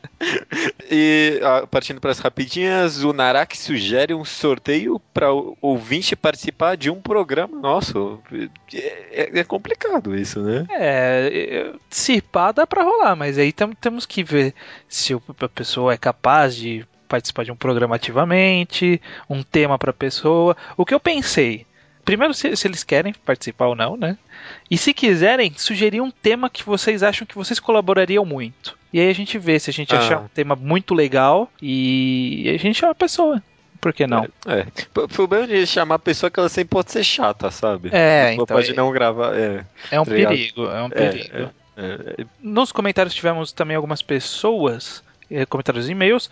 [0.89, 6.89] e partindo para as rapidinhas, o Narak sugere um sorteio para o ouvinte participar de
[6.89, 8.21] um programa nosso.
[8.73, 10.67] É, é complicado isso, né?
[10.71, 14.53] É, se pá, dá para rolar, mas aí tam, temos que ver
[14.87, 19.93] se a pessoa é capaz de participar de um programa ativamente, um tema para a
[19.93, 20.57] pessoa.
[20.75, 21.65] O que eu pensei,
[22.03, 24.17] primeiro se, se, eles querem participar ou não, né?
[24.69, 28.72] E se quiserem, sugerir um tema que vocês acham que vocês colaborariam muito.
[28.93, 29.97] E aí a gente vê se a gente ah.
[29.97, 33.41] achar um tema muito legal e a gente chama a pessoa.
[33.81, 34.23] Por que não?
[34.47, 34.59] É.
[34.59, 34.67] é.
[34.95, 37.89] O problema de chamar a pessoa é que ela sempre pode ser chata, sabe?
[37.91, 38.45] É, então.
[38.45, 38.73] Pode é...
[38.73, 39.35] não gravar.
[39.35, 41.35] É, é um tá perigo, é um é, perigo.
[41.35, 45.03] É, é, Nos comentários tivemos também algumas pessoas,
[45.49, 46.29] comentários e e-mails,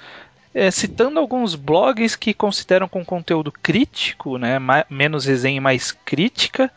[0.54, 4.58] é, citando alguns blogs que consideram com conteúdo crítico, né,
[4.90, 6.72] menos resenha e mais crítica.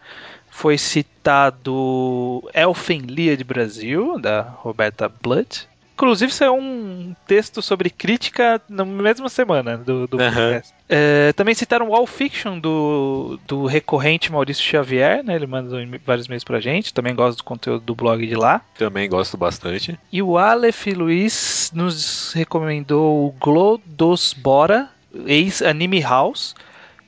[0.50, 5.68] Foi citado Elfenlia de Brasil, da Roberta Blood.
[5.94, 10.60] Inclusive, saiu um texto sobre crítica na mesma semana do, do uhum.
[10.88, 15.36] é, Também citaram Wall Fiction do, do recorrente Maurício Xavier, né?
[15.36, 15.70] Ele manda
[16.04, 16.92] vários meses pra gente.
[16.92, 18.60] Também gosto do conteúdo do blog de lá.
[18.76, 19.96] Também gosto bastante.
[20.12, 24.88] E o Aleph Luiz nos recomendou o Glodosbora,
[25.26, 26.56] ex-Anime House.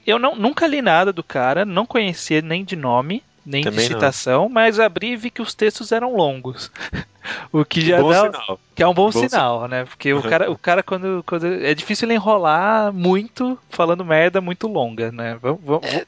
[0.06, 3.94] Eu não, nunca li nada do cara, não conhecia nem de nome nem Também de
[3.94, 4.48] citação, não.
[4.48, 6.70] mas abri e vi que os textos eram longos.
[7.52, 8.60] o que já bom dá, sinal.
[8.74, 9.84] que é um bom, bom sinal, sinal, né?
[9.84, 10.18] Porque uhum.
[10.18, 15.12] o cara, o cara quando, quando é difícil ele enrolar muito falando merda muito longa,
[15.12, 15.38] né?
[15.40, 16.04] Vamos, vamos é,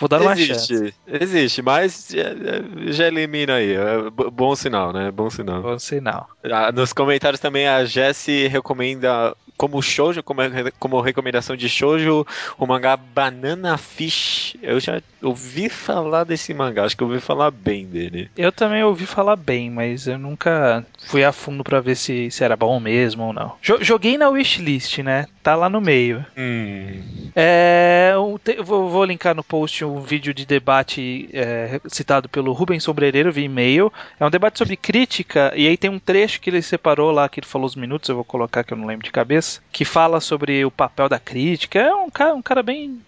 [0.00, 0.94] vou dar uma existe, chance.
[1.06, 3.74] Existe, mas já, já, elimina aí.
[3.74, 5.10] É bom sinal, né?
[5.10, 5.62] Bom sinal.
[5.62, 6.28] Bom sinal.
[6.50, 10.40] Ah, nos comentários também a Jessie recomenda como shoujo, como,
[10.78, 14.56] como recomendação de shoujo, o mangá Banana Fish.
[14.62, 18.30] Eu já ouvi falar desse mangá, acho que eu ouvi falar bem dele.
[18.34, 22.42] Eu também ouvi falar bem, mas eu nunca fui a fundo para ver se, se
[22.42, 23.52] era bom mesmo ou não.
[23.60, 25.26] Joguei na wishlist, né?
[25.42, 26.24] Tá lá no meio.
[26.36, 27.30] Hum.
[27.34, 32.84] É, eu vou, vou, linkar no post um vídeo de debate é, citado pelo Rubens
[32.84, 33.92] Sobreiro via e-mail.
[34.18, 37.40] É um debate sobre crítica, e aí tem um trecho que ele separou lá, que
[37.40, 40.20] ele falou os minutos, eu vou colocar que eu não lembro de cabeça que fala
[40.20, 41.78] sobre o papel da crítica.
[41.78, 43.00] É um cara, um cara bem.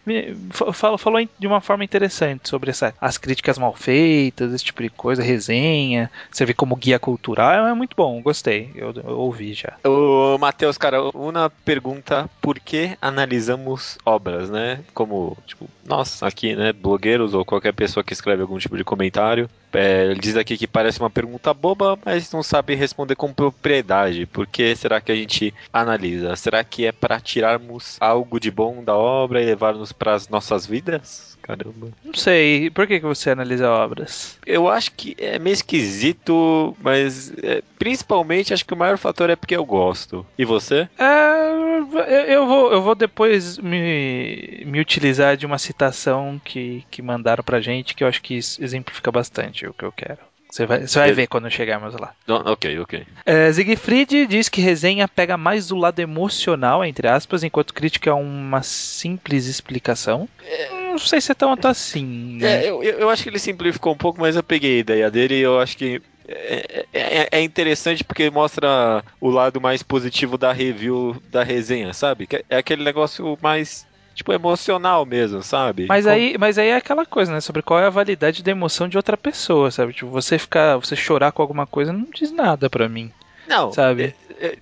[0.50, 4.88] Falou, falou de uma forma interessante sobre essa, as críticas mal feitas, esse tipo de
[4.88, 7.66] coisa, resenha, você vê como guia cultural.
[7.66, 8.70] É muito bom, gostei.
[8.74, 9.74] Eu, eu ouvi já.
[9.84, 14.84] O Matheus, cara, uma pergunta: por que analisamos obras, né?
[14.94, 16.72] Como, tipo, nós aqui, né?
[16.72, 19.48] Blogueiros ou qualquer pessoa que escreve algum tipo de comentário.
[19.72, 24.26] É, ele diz aqui que parece uma pergunta boba, mas não sabe responder com propriedade.
[24.26, 26.36] Por que será que a gente analisa?
[26.36, 30.66] Será que é para tirarmos algo de bom da obra e levar-nos para as nossas
[30.66, 31.32] vidas?
[31.42, 31.88] Caramba.
[32.04, 32.70] Não sei.
[32.70, 34.38] Por que, que você analisa obras?
[34.46, 39.34] Eu acho que é meio esquisito, mas é, principalmente acho que o maior fator é
[39.34, 40.24] porque eu gosto.
[40.38, 40.88] E você?
[40.96, 47.42] É, eu, vou, eu vou depois me, me utilizar de uma citação que, que mandaram
[47.42, 50.18] pra gente que eu acho que exemplifica bastante o que eu quero.
[50.50, 52.14] Você vai, você vai ver quando chegarmos lá.
[52.28, 53.06] Ok, ok.
[53.24, 58.12] É, Siegfried diz que resenha pega mais do lado emocional, entre aspas, enquanto crítica é
[58.12, 60.28] uma simples explicação.
[60.44, 62.38] É não sei se é tanto assim.
[62.38, 62.66] Né?
[62.66, 65.36] É, eu, eu acho que ele simplificou um pouco, mas eu peguei a ideia dele
[65.36, 70.52] e eu acho que é, é, é, interessante porque mostra o lado mais positivo da
[70.52, 72.28] review da resenha, sabe?
[72.48, 75.86] É aquele negócio mais tipo, emocional mesmo, sabe?
[75.86, 77.40] Mas aí, mas aí é aquela coisa, né?
[77.40, 79.92] Sobre qual é a validade da emoção de outra pessoa, sabe?
[79.92, 83.12] Tipo, você ficar, você chorar com alguma coisa não diz nada para mim.
[83.48, 84.14] Não, sabe?
[84.40, 84.58] É, é,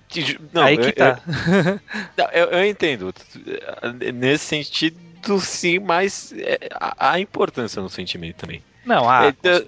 [0.51, 1.19] não, aí que tá.
[2.17, 3.13] Eu, eu, eu entendo.
[4.13, 6.57] Nesse sentido, sim, mas é,
[6.97, 8.63] há importância no sentimento também.
[8.85, 9.63] Não, ah, então,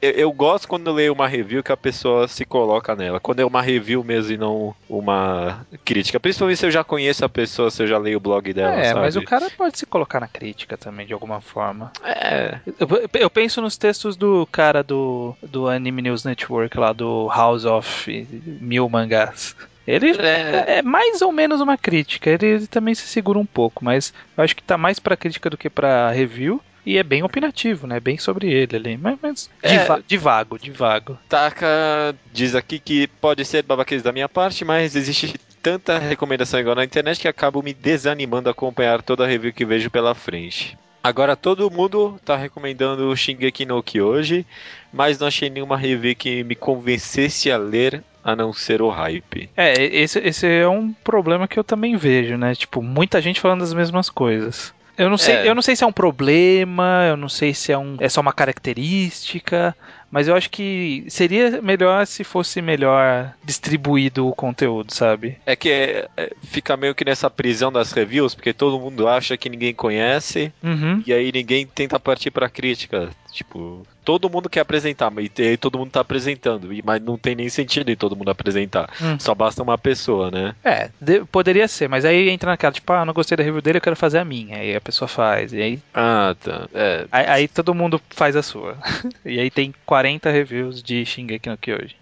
[0.00, 3.18] eu, eu, gosto quando eu leio uma review que a pessoa se coloca nela.
[3.18, 6.20] Quando é uma review mesmo e não uma crítica.
[6.20, 8.74] Principalmente se eu já conheço a pessoa, se eu já leio o blog dela.
[8.74, 9.00] É, sabe?
[9.00, 11.90] mas o cara pode se colocar na crítica também, de alguma forma.
[12.04, 12.60] É.
[12.78, 12.88] Eu,
[13.20, 18.28] eu, penso nos textos do cara do, do Anime News Network lá, do House of
[18.60, 19.56] Mil Mangás.
[19.86, 20.78] Ele é.
[20.78, 20.82] é.
[20.82, 22.30] mais ou menos uma crítica.
[22.30, 25.50] Ele, ele, também se segura um pouco, mas eu acho que tá mais pra crítica
[25.50, 26.60] do que pra review.
[26.84, 28.00] E é bem opinativo, né?
[28.00, 28.96] Bem sobre ele ali.
[28.96, 31.18] Mas, mas é, divago, divago.
[31.28, 36.74] Taka diz aqui que pode ser babaquês da minha parte, mas existe tanta recomendação igual
[36.74, 40.76] na internet que acabo me desanimando a acompanhar toda a review que vejo pela frente.
[41.02, 44.44] Agora todo mundo tá recomendando o Shingeki no Kyojin,
[44.92, 49.50] mas não achei nenhuma review que me convencesse a ler a não ser o hype.
[49.56, 52.54] É, esse, esse é um problema que eu também vejo, né?
[52.54, 54.72] Tipo, muita gente falando as mesmas coisas.
[55.02, 55.48] Eu não sei, é.
[55.48, 58.20] eu não sei se é um problema, eu não sei se é um é só
[58.20, 59.76] uma característica,
[60.12, 65.38] mas eu acho que seria melhor se fosse melhor distribuído o conteúdo, sabe?
[65.46, 69.38] É que é, é, fica meio que nessa prisão das reviews, porque todo mundo acha
[69.38, 71.02] que ninguém conhece, uhum.
[71.06, 73.08] e aí ninguém tenta partir pra crítica.
[73.32, 77.48] Tipo, todo mundo quer apresentar, mas aí todo mundo tá apresentando, mas não tem nem
[77.48, 78.90] sentido em todo mundo apresentar.
[79.00, 79.18] Hum.
[79.18, 80.54] Só basta uma pessoa, né?
[80.62, 83.78] É, de, poderia ser, mas aí entra naquela, tipo, ah, não gostei da review dele,
[83.78, 84.58] eu quero fazer a minha.
[84.58, 85.78] Aí a pessoa faz, e aí.
[85.94, 86.68] Ah, tá.
[86.74, 87.06] É.
[87.10, 88.76] Aí, aí todo mundo faz a sua.
[89.24, 91.96] e aí tem 40 reviews de Shingeki no Kyojin.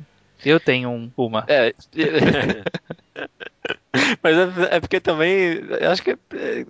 [0.44, 1.44] Eu tenho um, uma.
[1.48, 1.74] É.
[4.22, 5.60] Mas é, é, porque também.
[5.90, 6.16] Acho que é,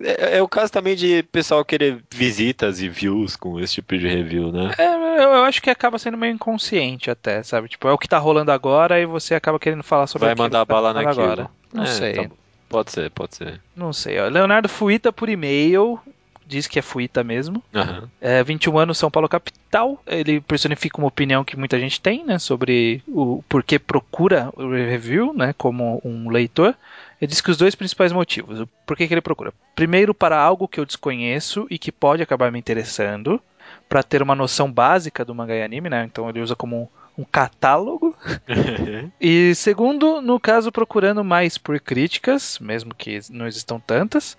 [0.01, 4.07] é, é, o caso também de pessoal querer visitas e views com esse tipo de
[4.07, 4.71] review, né?
[4.77, 7.69] É, eu, eu, acho que acaba sendo meio inconsciente até, sabe?
[7.69, 10.65] Tipo, é o que tá rolando agora e você acaba querendo falar sobre Vai mandar
[10.65, 11.23] tá bala naquilo.
[11.23, 11.49] Agora.
[11.73, 12.13] Não é, sei.
[12.13, 12.29] Tá
[12.67, 13.61] pode ser, pode ser.
[13.75, 14.19] Não sei.
[14.19, 14.27] Ó.
[14.27, 15.99] Leonardo Fuita por e-mail
[16.45, 17.63] diz que é Fuita mesmo.
[17.73, 18.07] Uhum.
[18.19, 20.01] É, 21 anos, São Paulo capital.
[20.05, 25.33] Ele personifica uma opinião que muita gente tem, né, sobre o porquê procura o review,
[25.33, 26.75] né, como um leitor.
[27.21, 28.67] Ele diz que os dois principais motivos.
[28.85, 29.53] Por que, que ele procura?
[29.75, 33.41] Primeiro, para algo que eu desconheço e que pode acabar me interessando,
[33.87, 36.03] para ter uma noção básica do mangá e anime, né?
[36.05, 38.15] Então ele usa como um, um catálogo.
[39.19, 44.37] e segundo, no caso, procurando mais por críticas, mesmo que não existam tantas.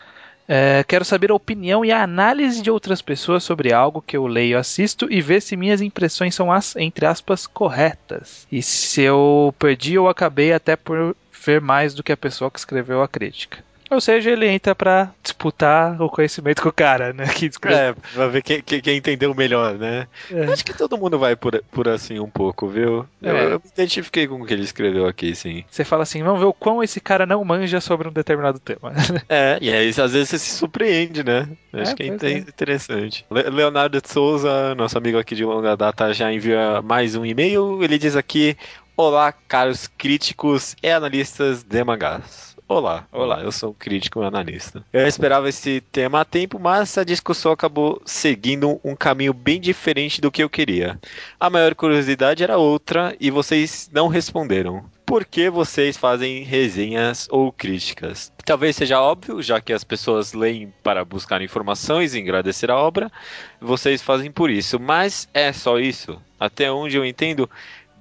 [0.48, 4.26] É, quero saber a opinião e a análise de outras pessoas sobre algo que eu
[4.26, 8.46] leio, assisto e ver se minhas impressões são as, entre aspas, corretas.
[8.50, 12.58] E se eu perdi ou acabei até por ver mais do que a pessoa que
[12.58, 13.58] escreveu a crítica.
[13.92, 17.26] Ou seja, ele entra para disputar o conhecimento com o cara, né?
[17.28, 17.50] Que.
[17.68, 20.06] É, pra ver quem, quem, entendeu melhor, né?
[20.30, 20.44] É.
[20.44, 23.06] Acho que todo mundo vai por, por assim um pouco, viu?
[23.22, 23.30] É.
[23.30, 25.64] Eu, eu, me identifiquei com o que ele escreveu aqui, sim.
[25.70, 28.92] Você fala assim, vamos ver o quão esse cara não manja sobre um determinado tema.
[29.28, 31.48] É, e aí às vezes você se surpreende, né?
[31.72, 33.24] Acho é, que é, é interessante.
[33.30, 37.82] Leonardo de Souza, nosso amigo aqui de longa data, já envia mais um e-mail.
[37.82, 38.56] Ele diz aqui:
[38.96, 42.51] Olá, caros críticos e analistas de mangás.
[42.74, 44.82] Olá, olá, eu sou um crítico e analista.
[44.94, 50.22] Eu esperava esse tema há tempo, mas a discussão acabou seguindo um caminho bem diferente
[50.22, 50.98] do que eu queria.
[51.38, 54.86] A maior curiosidade era outra e vocês não responderam.
[55.04, 58.32] Por que vocês fazem resenhas ou críticas?
[58.42, 63.12] Talvez seja óbvio, já que as pessoas leem para buscar informações e agradecer a obra,
[63.60, 66.18] vocês fazem por isso, mas é só isso?
[66.40, 67.48] Até onde eu entendo,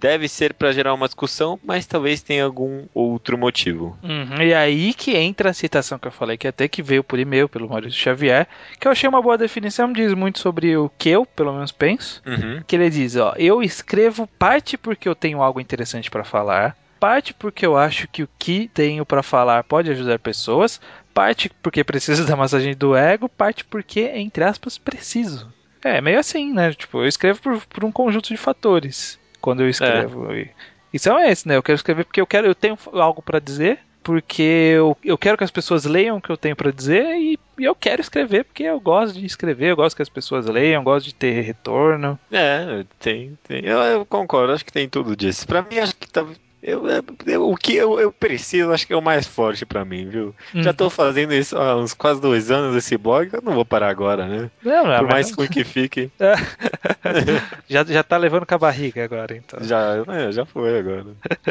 [0.02, 3.96] deve ser para gerar uma discussão, mas talvez tenha algum outro motivo.
[4.02, 7.20] Uhum, e aí que entra a citação que eu falei, que até que veio por
[7.20, 8.48] e-mail pelo Maurício Xavier,
[8.80, 12.20] que eu achei uma boa definição, diz muito sobre o que eu, pelo menos, penso.
[12.26, 12.64] Uhum.
[12.66, 17.32] Que ele diz: ó, eu escrevo parte porque eu tenho algo interessante para falar, parte
[17.36, 20.82] porque eu acho que o que tenho para falar pode ajudar pessoas,
[21.14, 25.54] parte porque preciso da massagem do ego, parte porque, entre aspas, preciso.
[25.84, 26.74] É, meio assim, né?
[26.74, 30.32] Tipo, eu escrevo por, por um conjunto de fatores quando eu escrevo.
[30.32, 30.50] É.
[30.94, 31.56] Então é esse, né?
[31.56, 35.38] Eu quero escrever porque eu quero, eu tenho algo para dizer, porque eu, eu quero
[35.38, 38.44] que as pessoas leiam o que eu tenho para dizer e, e, eu quero escrever
[38.44, 41.42] porque eu gosto de escrever, eu gosto que as pessoas leiam, eu gosto de ter
[41.42, 42.20] retorno.
[42.32, 43.64] É, tem, tem.
[43.64, 45.48] Eu, eu concordo, acho que tem tudo disso.
[45.48, 46.26] Para mim, acho que tá,
[46.62, 46.84] Eu,
[47.26, 50.36] eu, o que eu, eu, preciso, acho que é o mais forte para mim, viu?
[50.54, 50.62] Uhum.
[50.62, 53.89] Já tô fazendo isso há uns quase dois anos esse blog, eu não vou parar
[53.89, 54.52] agora, né?
[54.63, 56.12] Não, não, Por mais ruim que fique.
[57.67, 59.60] já, já tá levando com a barriga agora, então.
[59.63, 61.08] Já, é, já foi agora.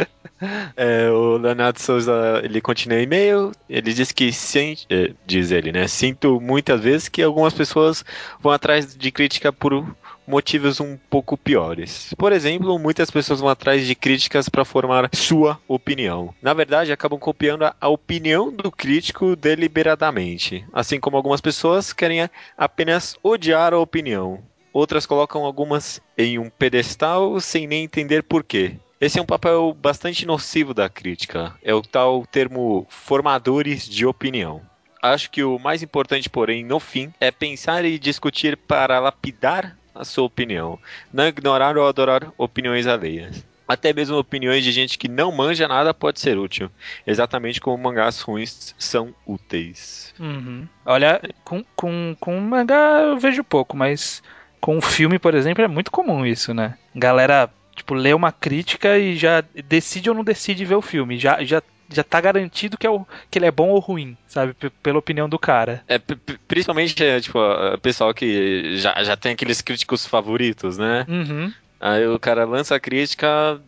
[0.76, 5.88] é, o Leonardo Souza, ele continua e-mail, ele diz que sente, é, diz ele, né?
[5.88, 8.04] Sinto muitas vezes que algumas pessoas
[8.40, 9.84] vão atrás de crítica por
[10.30, 12.14] motivos um pouco piores.
[12.16, 16.32] Por exemplo, muitas pessoas vão atrás de críticas para formar sua opinião.
[16.40, 23.16] Na verdade, acabam copiando a, opinião do crítico deliberadamente, assim como algumas pessoas querem apenas
[23.22, 24.38] odiar a opinião.
[24.72, 28.76] Outras colocam algumas em um pedestal sem nem entender por quê.
[29.00, 31.56] Esse é um papel bastante nocivo da crítica.
[31.62, 34.62] É o tal termo formadores de opinião.
[35.02, 40.04] Acho que o mais importante, porém, no fim, é pensar e discutir para lapidar a
[40.04, 40.78] sua opinião.
[41.12, 43.44] Não ignorar ou adorar opiniões alheias.
[43.68, 46.68] Até mesmo opiniões de gente que não manja nada pode ser útil.
[47.06, 50.12] Exatamente como mangás ruins são úteis.
[50.18, 50.66] Uhum.
[50.84, 54.22] Olha, com, com, com mangá eu vejo pouco, mas
[54.60, 56.76] com filme, por exemplo, é muito comum isso, né?
[56.94, 61.16] Galera, tipo, lê uma crítica e já decide ou não decide ver o filme.
[61.16, 61.62] Já, já
[61.92, 64.54] já tá garantido que, é o, que ele é bom ou ruim, sabe?
[64.54, 65.82] P pela opinião do cara.
[65.88, 65.98] É,
[66.46, 71.04] principalmente, é, tipo, o pessoal que já, já tem aqueles críticos favoritos, né?
[71.08, 71.52] Uhum.
[71.80, 73.60] Aí o cara lança a crítica,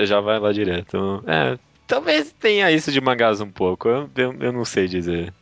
[0.00, 1.22] já vai lá direto.
[1.26, 5.32] É, talvez tenha isso de mangás um pouco, eu, eu, eu não sei dizer.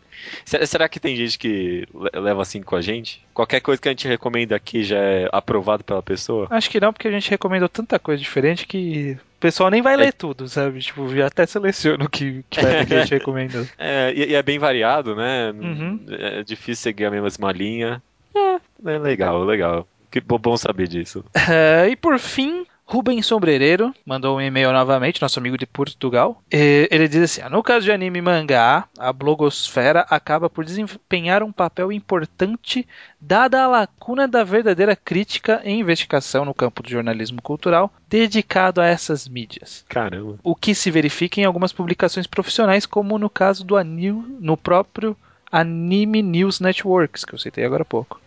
[0.45, 3.25] Será que tem gente que leva assim com a gente?
[3.33, 6.47] Qualquer coisa que a gente recomenda aqui já é aprovado pela pessoa?
[6.51, 9.97] Acho que não, porque a gente recomendou tanta coisa diferente que pessoal nem vai é.
[9.97, 10.81] ler tudo, sabe?
[10.81, 13.67] Tipo, já até seleciona o que, que, vai, que a gente recomenda.
[13.79, 15.51] É, e, é bem variado, né?
[15.53, 16.05] Uhum.
[16.11, 18.03] É difícil seguir a mesma linha.
[18.35, 19.89] É, é legal, legal.
[20.11, 21.25] Que bom saber disso.
[21.51, 26.43] É, e por fim, Rubens Sombrereiro mandou um e-mail novamente, nosso amigo de Portugal.
[26.51, 31.53] Ele diz assim: no caso de anime e mangá, a blogosfera acaba por desempenhar um
[31.53, 32.85] papel importante,
[33.21, 38.87] dada a lacuna da verdadeira crítica e investigação no campo do jornalismo cultural dedicado a
[38.87, 39.85] essas mídias.
[39.89, 40.41] Caramba.
[40.43, 45.17] O que se verifica em algumas publicações profissionais, como no caso do Anil, no próprio
[45.53, 48.21] Anime News Networks, que eu citei agora há pouco.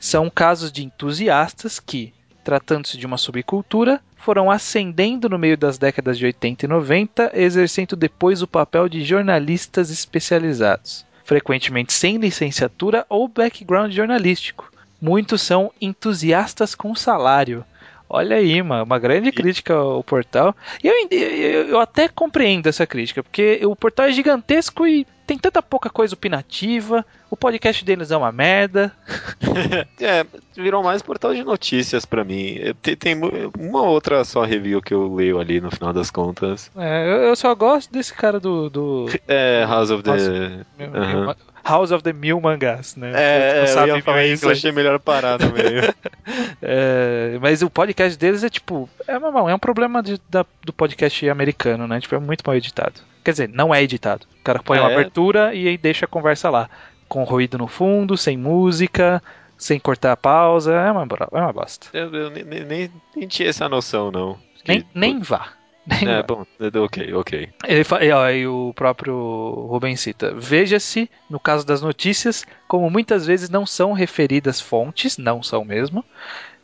[0.00, 2.14] São casos de entusiastas que,
[2.46, 7.96] tratando-se de uma subcultura, foram ascendendo no meio das décadas de 80 e 90, exercendo
[7.96, 14.70] depois o papel de jornalistas especializados, frequentemente sem licenciatura ou background jornalístico.
[15.02, 17.64] Muitos são entusiastas com salário.
[18.08, 20.54] Olha aí, uma, uma grande crítica ao portal.
[20.84, 25.36] E eu, eu, eu até compreendo essa crítica, porque o portal é gigantesco e tem
[25.36, 28.92] tanta pouca coisa opinativa, o podcast deles é uma merda.
[30.00, 30.24] é,
[30.54, 32.58] virou mais portal de notícias para mim.
[32.80, 33.20] Tem, tem,
[33.58, 36.70] uma outra só review que eu leio ali no final das contas.
[36.76, 38.70] É, eu, só gosto desse cara do.
[38.70, 40.10] do é, House of the.
[40.10, 41.34] House, uhum.
[41.64, 43.10] House of the Mil Mangás, né?
[43.12, 45.92] É, eu, eu ia falar isso, achei melhor parar no meio.
[46.62, 48.88] é, mas o podcast deles é tipo.
[49.08, 52.00] É, uma, é um problema de, da, do podcast americano, né?
[52.00, 53.00] Tipo, é muito mal editado.
[53.26, 54.24] Quer dizer, não é editado.
[54.38, 54.80] O cara põe é.
[54.80, 56.70] uma abertura e aí deixa a conversa lá.
[57.08, 59.20] Com ruído no fundo, sem música,
[59.58, 60.72] sem cortar a pausa.
[60.72, 61.88] É uma, é uma bosta.
[61.92, 64.38] Eu, eu nem, nem, nem, tinha essa noção, não.
[64.64, 65.48] Nem, que, nem vá.
[65.84, 66.22] Nem é, vá.
[66.22, 66.46] bom,
[66.84, 67.48] ok, ok.
[67.66, 73.50] Ele ó, e o próprio Rubens cita: Veja-se, no caso das notícias, como muitas vezes
[73.50, 76.04] não são referidas fontes, não são mesmo,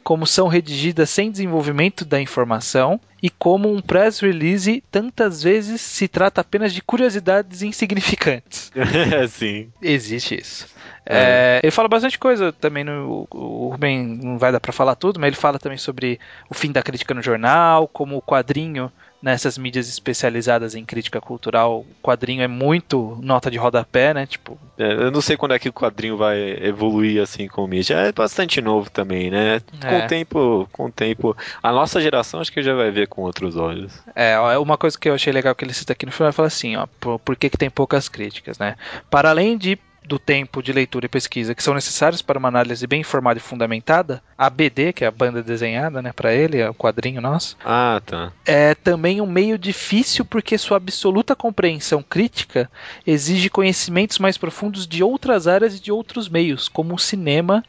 [0.03, 6.09] como são redigidas sem desenvolvimento da informação e como um press release tantas vezes se
[6.09, 8.72] trata apenas de curiosidades insignificantes.
[9.30, 9.70] Sim.
[9.80, 10.66] Existe isso.
[11.07, 11.16] É.
[11.16, 15.18] É, ele fala bastante coisa também no o Ruben não vai dar para falar tudo,
[15.18, 18.90] mas ele fala também sobre o fim da crítica no jornal, como o quadrinho
[19.22, 24.26] nessas mídias especializadas em crítica cultural, o quadrinho é muito nota de rodapé, né?
[24.26, 24.58] Tipo.
[24.76, 27.94] É, eu não sei quando é que o quadrinho vai evoluir assim com mídia.
[27.94, 29.60] É bastante novo também, né?
[29.80, 30.04] Com é.
[30.04, 31.36] o tempo, com o tempo.
[31.62, 33.92] A nossa geração acho que já vai ver com outros olhos.
[34.14, 36.48] É, uma coisa que eu achei legal que ele cita aqui no final, ele fala
[36.48, 38.76] assim, ó, por, por que, que tem poucas críticas, né?
[39.08, 42.86] Para além de do tempo de leitura e pesquisa que são necessários para uma análise
[42.86, 46.68] bem informada e fundamentada, a BD, que é a banda desenhada, né, para ele, é
[46.68, 47.57] o quadrinho nosso.
[47.64, 48.32] Ah, tá.
[48.44, 52.70] É também um meio difícil porque sua absoluta compreensão crítica
[53.07, 57.62] exige conhecimentos mais profundos de outras áreas e de outros meios, como o cinema.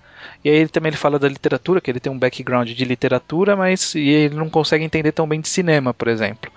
[0.43, 3.55] E aí ele também ele fala da literatura, que ele tem um background de literatura,
[3.55, 6.51] mas e ele não consegue entender tão bem de cinema, por exemplo.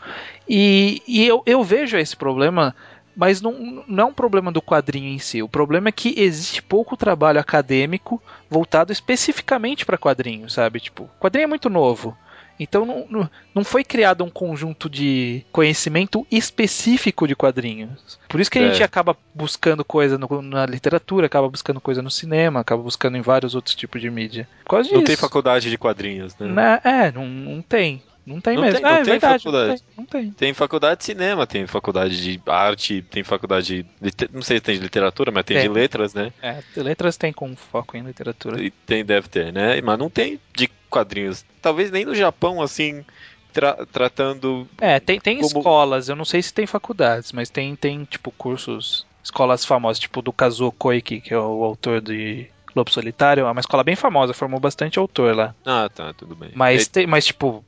[0.49, 2.74] E, e eu, eu vejo esse problema
[3.17, 5.43] mas não, não é um problema do quadrinho em si.
[5.43, 10.79] O problema é que existe pouco trabalho acadêmico voltado especificamente para quadrinhos, sabe?
[10.79, 12.17] Tipo, quadrinho é muito novo.
[12.59, 18.19] Então não, não foi criado um conjunto de conhecimento específico de quadrinhos.
[18.29, 18.71] Por isso que a é.
[18.71, 23.23] gente acaba buscando coisa no, na literatura, acaba buscando coisa no cinema, acaba buscando em
[23.23, 24.49] vários outros tipos de mídia.
[24.64, 25.07] Por causa não disso.
[25.07, 26.47] tem faculdade de quadrinhos, né?
[26.47, 28.03] Na, é, não, não tem.
[28.27, 28.81] Não tem não mesmo.
[28.81, 29.68] Tem, não ah, é tem verdade, faculdade.
[29.70, 30.31] Não tem, não tem.
[30.33, 34.29] Tem faculdade de cinema, tem faculdade de arte, tem faculdade de.
[34.33, 35.68] Não sei se tem de literatura, mas tem, tem.
[35.68, 36.33] de letras, né?
[36.43, 38.61] É, letras tem com foco em literatura.
[38.61, 39.81] E tem, deve ter, né?
[39.81, 41.45] Mas não tem de quadrinhos.
[41.62, 43.05] Talvez nem no Japão, assim.
[43.53, 44.68] Tra tratando.
[44.79, 45.47] É, tem, tem como...
[45.47, 50.20] escolas, eu não sei se tem faculdades, mas tem, tem tipo, cursos, escolas famosas, tipo
[50.20, 54.35] do Kazuo Koike, que é o autor de Lobo Solitário é uma escola bem famosa,
[54.35, 55.55] formou bastante autor lá.
[55.64, 56.51] Ah, tá, tudo bem.
[56.55, 56.91] Mas, e...
[56.91, 57.64] tem, mas tipo,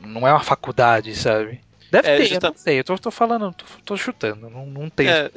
[0.00, 1.60] não é uma faculdade, sabe?
[1.92, 2.46] Deve é, ter, justa...
[2.46, 5.08] eu não sei, eu tô, tô falando, tô, tô, chutando, não, não tem.
[5.08, 5.30] É,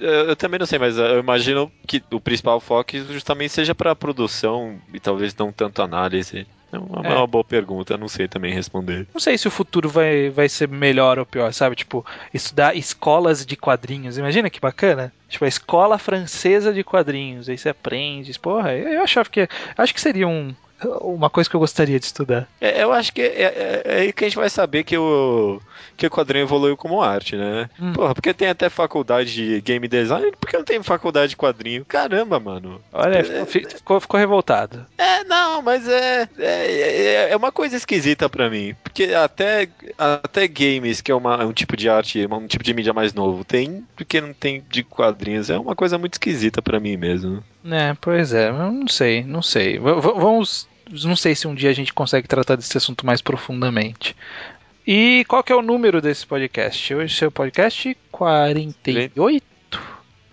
[0.00, 4.80] eu também não sei, mas eu imagino que o principal foco justamente seja para produção
[4.92, 6.44] e talvez não tanto análise.
[6.74, 9.06] É uma, é uma, boa pergunta, não sei também responder.
[9.14, 11.76] Não sei se o futuro vai, vai ser melhor ou pior, sabe?
[11.76, 14.18] Tipo, estudar escolas de quadrinhos.
[14.18, 15.12] Imagina que bacana.
[15.28, 17.48] Tipo, a escola francesa de quadrinhos.
[17.48, 18.38] Aí você aprende.
[18.38, 19.48] Porra, eu achava que.
[19.76, 20.54] Acho que seria um,
[20.88, 22.48] uma coisa que eu gostaria de estudar.
[22.60, 25.60] É, eu acho que é, é, é, aí que a gente vai saber que o,
[25.96, 27.68] que o quadrinho evoluiu como arte, né?
[27.80, 27.92] Hum.
[27.92, 31.84] Porra, porque tem até faculdade de game design, por que não tem faculdade de quadrinho?
[31.84, 32.80] Caramba, mano.
[32.92, 34.86] Olha, é, ficou, ficou revoltado.
[34.98, 38.74] É, não, mas é, é, é uma coisa esquisita para mim.
[38.82, 39.68] Porque até,
[39.98, 43.44] até games, que é uma, um tipo de arte, um tipo de mídia mais novo,
[43.44, 45.50] tem, porque não tem de quadrinhos.
[45.50, 47.42] É uma coisa muito esquisita para mim mesmo.
[47.70, 49.78] É, pois é, eu não sei, não sei.
[49.78, 50.68] V vamos.
[50.90, 54.14] Não sei se um dia a gente consegue tratar desse assunto mais profundamente.
[54.86, 56.94] E qual que é o número desse podcast?
[56.94, 59.44] Hoje seu podcast 48?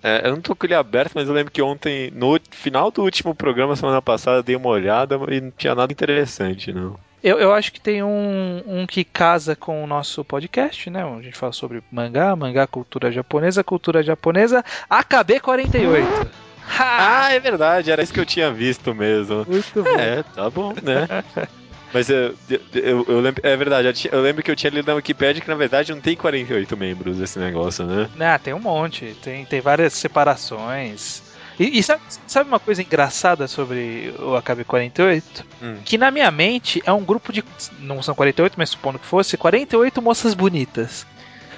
[0.03, 3.03] É, eu não tô com ele aberto, mas eu lembro que ontem, no final do
[3.03, 6.99] último programa, semana passada, dei uma olhada e não tinha nada interessante, não.
[7.23, 11.05] Eu, eu acho que tem um, um que casa com o nosso podcast, né?
[11.05, 16.50] Onde a gente fala sobre mangá, mangá, cultura japonesa, cultura japonesa, AKB 48.
[16.79, 19.45] Ah, é verdade, era isso que eu tinha visto mesmo.
[19.47, 19.89] Muito bom.
[19.99, 21.07] É, tá bom, né?
[21.93, 22.33] Mas eu,
[22.73, 25.55] eu, eu, lembro, é verdade, eu lembro que eu tinha lido na Wikipedia que na
[25.55, 28.09] verdade não tem 48 membros esse negócio, né?
[28.17, 31.21] Ah, tem um monte, tem, tem várias separações.
[31.59, 35.45] E, e sabe, sabe, uma coisa engraçada sobre o AKB 48?
[35.61, 35.77] Hum.
[35.83, 37.43] Que na minha mente é um grupo de.
[37.79, 41.05] Não são 48, mas supondo que fosse, 48 moças bonitas.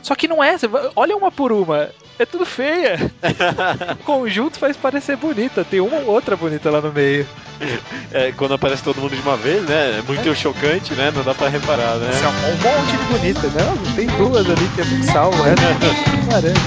[0.01, 0.55] Só que não é,
[0.95, 1.89] olha uma por uma
[2.20, 3.11] é tudo feia.
[3.99, 7.28] o conjunto faz parecer bonita, tem uma ou outra bonita lá no meio.
[8.11, 9.99] É, quando aparece todo mundo de uma vez, né?
[9.99, 10.36] É muito é.
[10.36, 11.11] chocante, né?
[11.16, 12.11] Não dá pra reparar, né?
[12.11, 13.78] É um monte de bonita, não?
[13.95, 15.55] Tem duas ali que é muito salvo, é
[16.30, 16.64] caramba.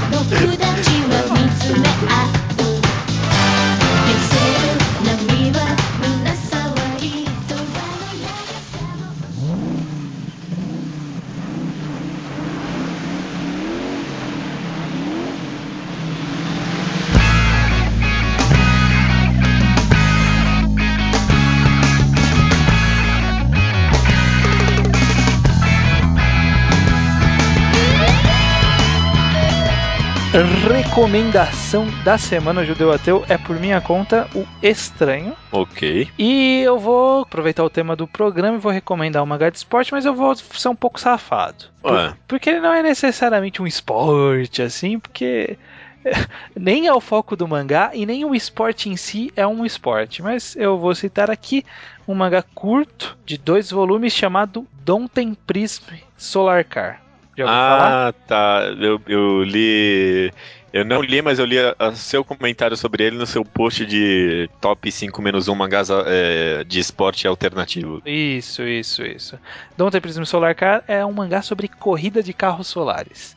[30.43, 35.35] Recomendação da semana Judeu Ateu é por minha conta o Estranho.
[35.51, 36.09] Ok.
[36.19, 39.93] E eu vou aproveitar o tema do programa e vou recomendar um mangá de esporte,
[39.93, 41.65] mas eu vou ser um pouco safado.
[41.83, 42.09] Ué.
[42.09, 45.57] Por, porque ele não é necessariamente um esporte, assim, porque
[46.55, 50.23] nem é o foco do mangá e nem o esporte em si é um esporte.
[50.23, 51.65] Mas eu vou citar aqui
[52.07, 57.06] um mangá curto de dois volumes chamado Don't Prism Solar Car.
[57.45, 58.13] Ah, falar?
[58.27, 58.63] tá.
[58.81, 60.33] Eu, eu li.
[60.73, 64.47] Eu não li, mas eu li o seu comentário sobre ele no seu post de
[64.61, 68.03] top 5 menos 1 mangás é, de esporte alternativo.
[68.05, 69.39] Isso, isso, isso.
[69.75, 73.35] Don't Prism Solar Car é um mangá sobre corrida de carros solares.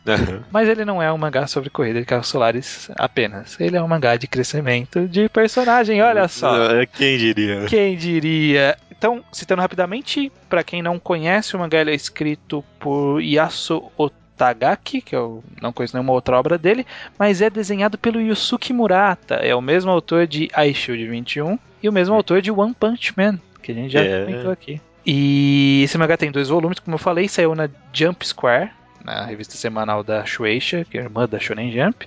[0.52, 3.58] Mas ele não é um mangá sobre corrida de carros solares apenas.
[3.58, 6.54] Ele é um mangá de crescimento de personagem, olha só.
[6.94, 7.66] Quem diria?
[7.68, 8.78] Quem diria?
[9.00, 15.16] Então, citando rapidamente, para quem não conhece, o mangá é escrito por Yasu Otagaki, que
[15.16, 16.86] eu não conheço nenhuma outra obra dele,
[17.18, 21.94] mas é desenhado pelo Yusuke Murata, é o mesmo autor de iShield 21 e o
[21.94, 24.26] mesmo autor de One Punch Man, que a gente já é.
[24.26, 24.82] comentou aqui.
[25.06, 28.70] E esse mangá tem dois volumes, como eu falei, saiu na Jump Square,
[29.02, 32.06] na revista semanal da Shueisha, que é irmã da Shonen Jump.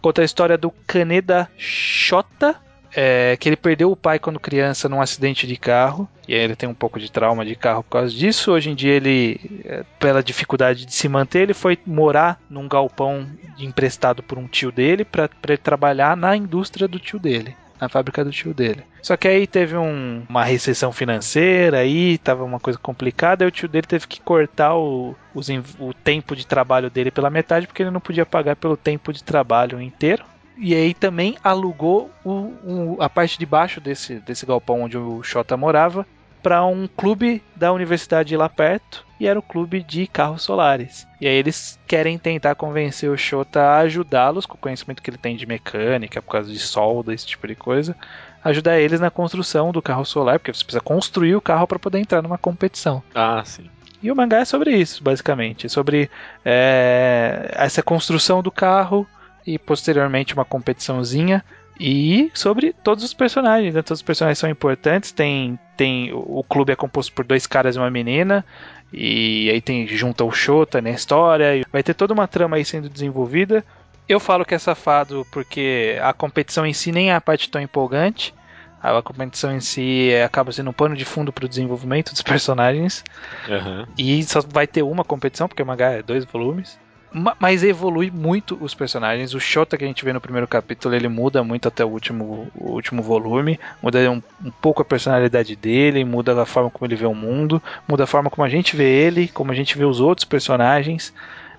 [0.00, 2.54] Conta a história do Kaneda Shota,
[2.94, 6.56] é, que ele perdeu o pai quando criança num acidente de carro, e aí ele
[6.56, 8.52] tem um pouco de trauma de carro por causa disso.
[8.52, 13.26] Hoje em dia, ele, é, pela dificuldade de se manter, ele foi morar num galpão
[13.58, 17.54] emprestado por um tio dele para ele trabalhar na indústria do tio dele.
[17.80, 18.82] na fábrica do tio dele.
[19.02, 23.50] Só que aí teve um, uma recessão financeira, aí tava uma coisa complicada, aí o
[23.50, 27.82] tio dele teve que cortar o, os, o tempo de trabalho dele pela metade, porque
[27.82, 30.24] ele não podia pagar pelo tempo de trabalho inteiro.
[30.60, 35.22] E aí também alugou o, o, a parte de baixo desse, desse galpão onde o
[35.22, 36.06] Xota morava
[36.42, 41.06] para um clube da universidade lá perto e era o clube de carros solares.
[41.18, 45.18] E aí eles querem tentar convencer o Shota a ajudá-los com o conhecimento que ele
[45.18, 47.96] tem de mecânica, por causa de solda, esse tipo de coisa,
[48.44, 51.98] ajudar eles na construção do carro solar, porque você precisa construir o carro para poder
[51.98, 53.02] entrar numa competição.
[53.14, 53.68] Ah, sim.
[54.02, 56.10] E o mangá é sobre isso, basicamente, sobre
[56.42, 59.06] é, essa construção do carro
[59.46, 61.44] e posteriormente uma competiçãozinha
[61.80, 63.80] e sobre todos os personagens, né?
[63.80, 65.12] Todos os personagens são importantes.
[65.12, 68.44] Tem, tem o clube é composto por dois caras e uma menina.
[68.92, 71.64] E aí tem junta o Shota na história.
[71.72, 73.64] Vai ter toda uma trama aí sendo desenvolvida.
[74.06, 77.62] Eu falo que é safado porque a competição em si nem é a parte tão
[77.62, 78.34] empolgante.
[78.82, 83.02] A competição em si acaba sendo um pano de fundo para o desenvolvimento dos personagens.
[83.48, 83.86] Uhum.
[83.96, 86.78] E só vai ter uma competição, porque o mangá é dois volumes
[87.12, 89.34] mas evolui muito os personagens.
[89.34, 92.48] O Shota que a gente vê no primeiro capítulo, ele muda muito até o último,
[92.54, 96.96] o último volume, muda um, um, pouco a personalidade dele, muda a forma como ele
[96.96, 99.84] vê o mundo, muda a forma como a gente vê ele, como a gente vê
[99.84, 101.12] os outros personagens.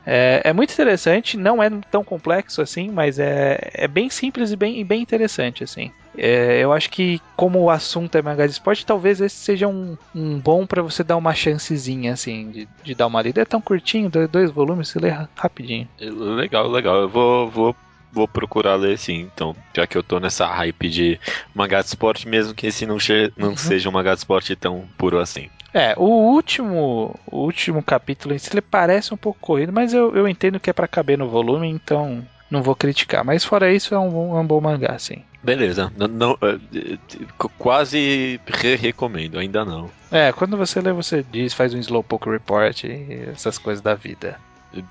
[0.05, 4.55] É, é, muito interessante, não é tão complexo assim, mas é, é bem simples e
[4.55, 5.91] bem, bem interessante assim.
[6.17, 9.97] É, eu acho que como o assunto é mangá de esporte, talvez esse seja um,
[10.13, 13.41] um bom para você dar uma chancezinha assim de, de dar uma lida.
[13.41, 15.87] É tão curtinho, dois volumes, você lê rapidinho.
[15.99, 17.01] Legal, legal.
[17.01, 17.75] Eu vou, vou
[18.11, 21.19] vou procurar ler sim, então, já que eu tô nessa hype de
[21.53, 22.97] mangá de esporte, mesmo que esse não,
[23.37, 23.57] não uhum.
[23.57, 25.49] seja um mangá de esporte tão puro assim.
[25.73, 30.59] É, o último, o último capítulo ele parece um pouco corrido, mas eu, eu entendo
[30.59, 33.23] que é para caber no volume, então não vou criticar.
[33.23, 35.23] Mas fora isso, é um bom, é um bom mangá, sim.
[35.41, 39.89] Beleza, não, não uh, quase re recomendo, ainda não.
[40.11, 44.37] É, quando você lê, você diz, faz um Slowpoke Report e essas coisas da vida.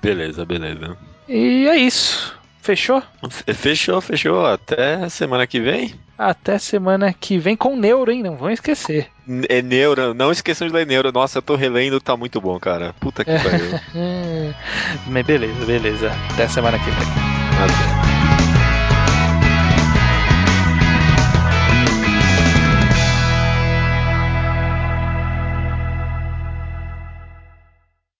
[0.01, 0.97] Beleza, beleza.
[1.29, 2.40] E é isso.
[2.61, 3.01] Fechou?
[3.55, 4.45] Fechou, fechou.
[4.45, 5.95] Até semana que vem.
[6.17, 8.21] Até semana que vem com Neuro, hein?
[8.21, 9.07] Não vão esquecer.
[9.49, 11.11] É Neuro, não esqueçam de ler Neuro.
[11.11, 12.93] Nossa, eu tô relendo, tá muito bom, cara.
[12.99, 15.23] Puta que pariu.
[15.25, 16.11] beleza, beleza.
[16.33, 17.07] Até semana que vem.
[17.63, 18.10] Até.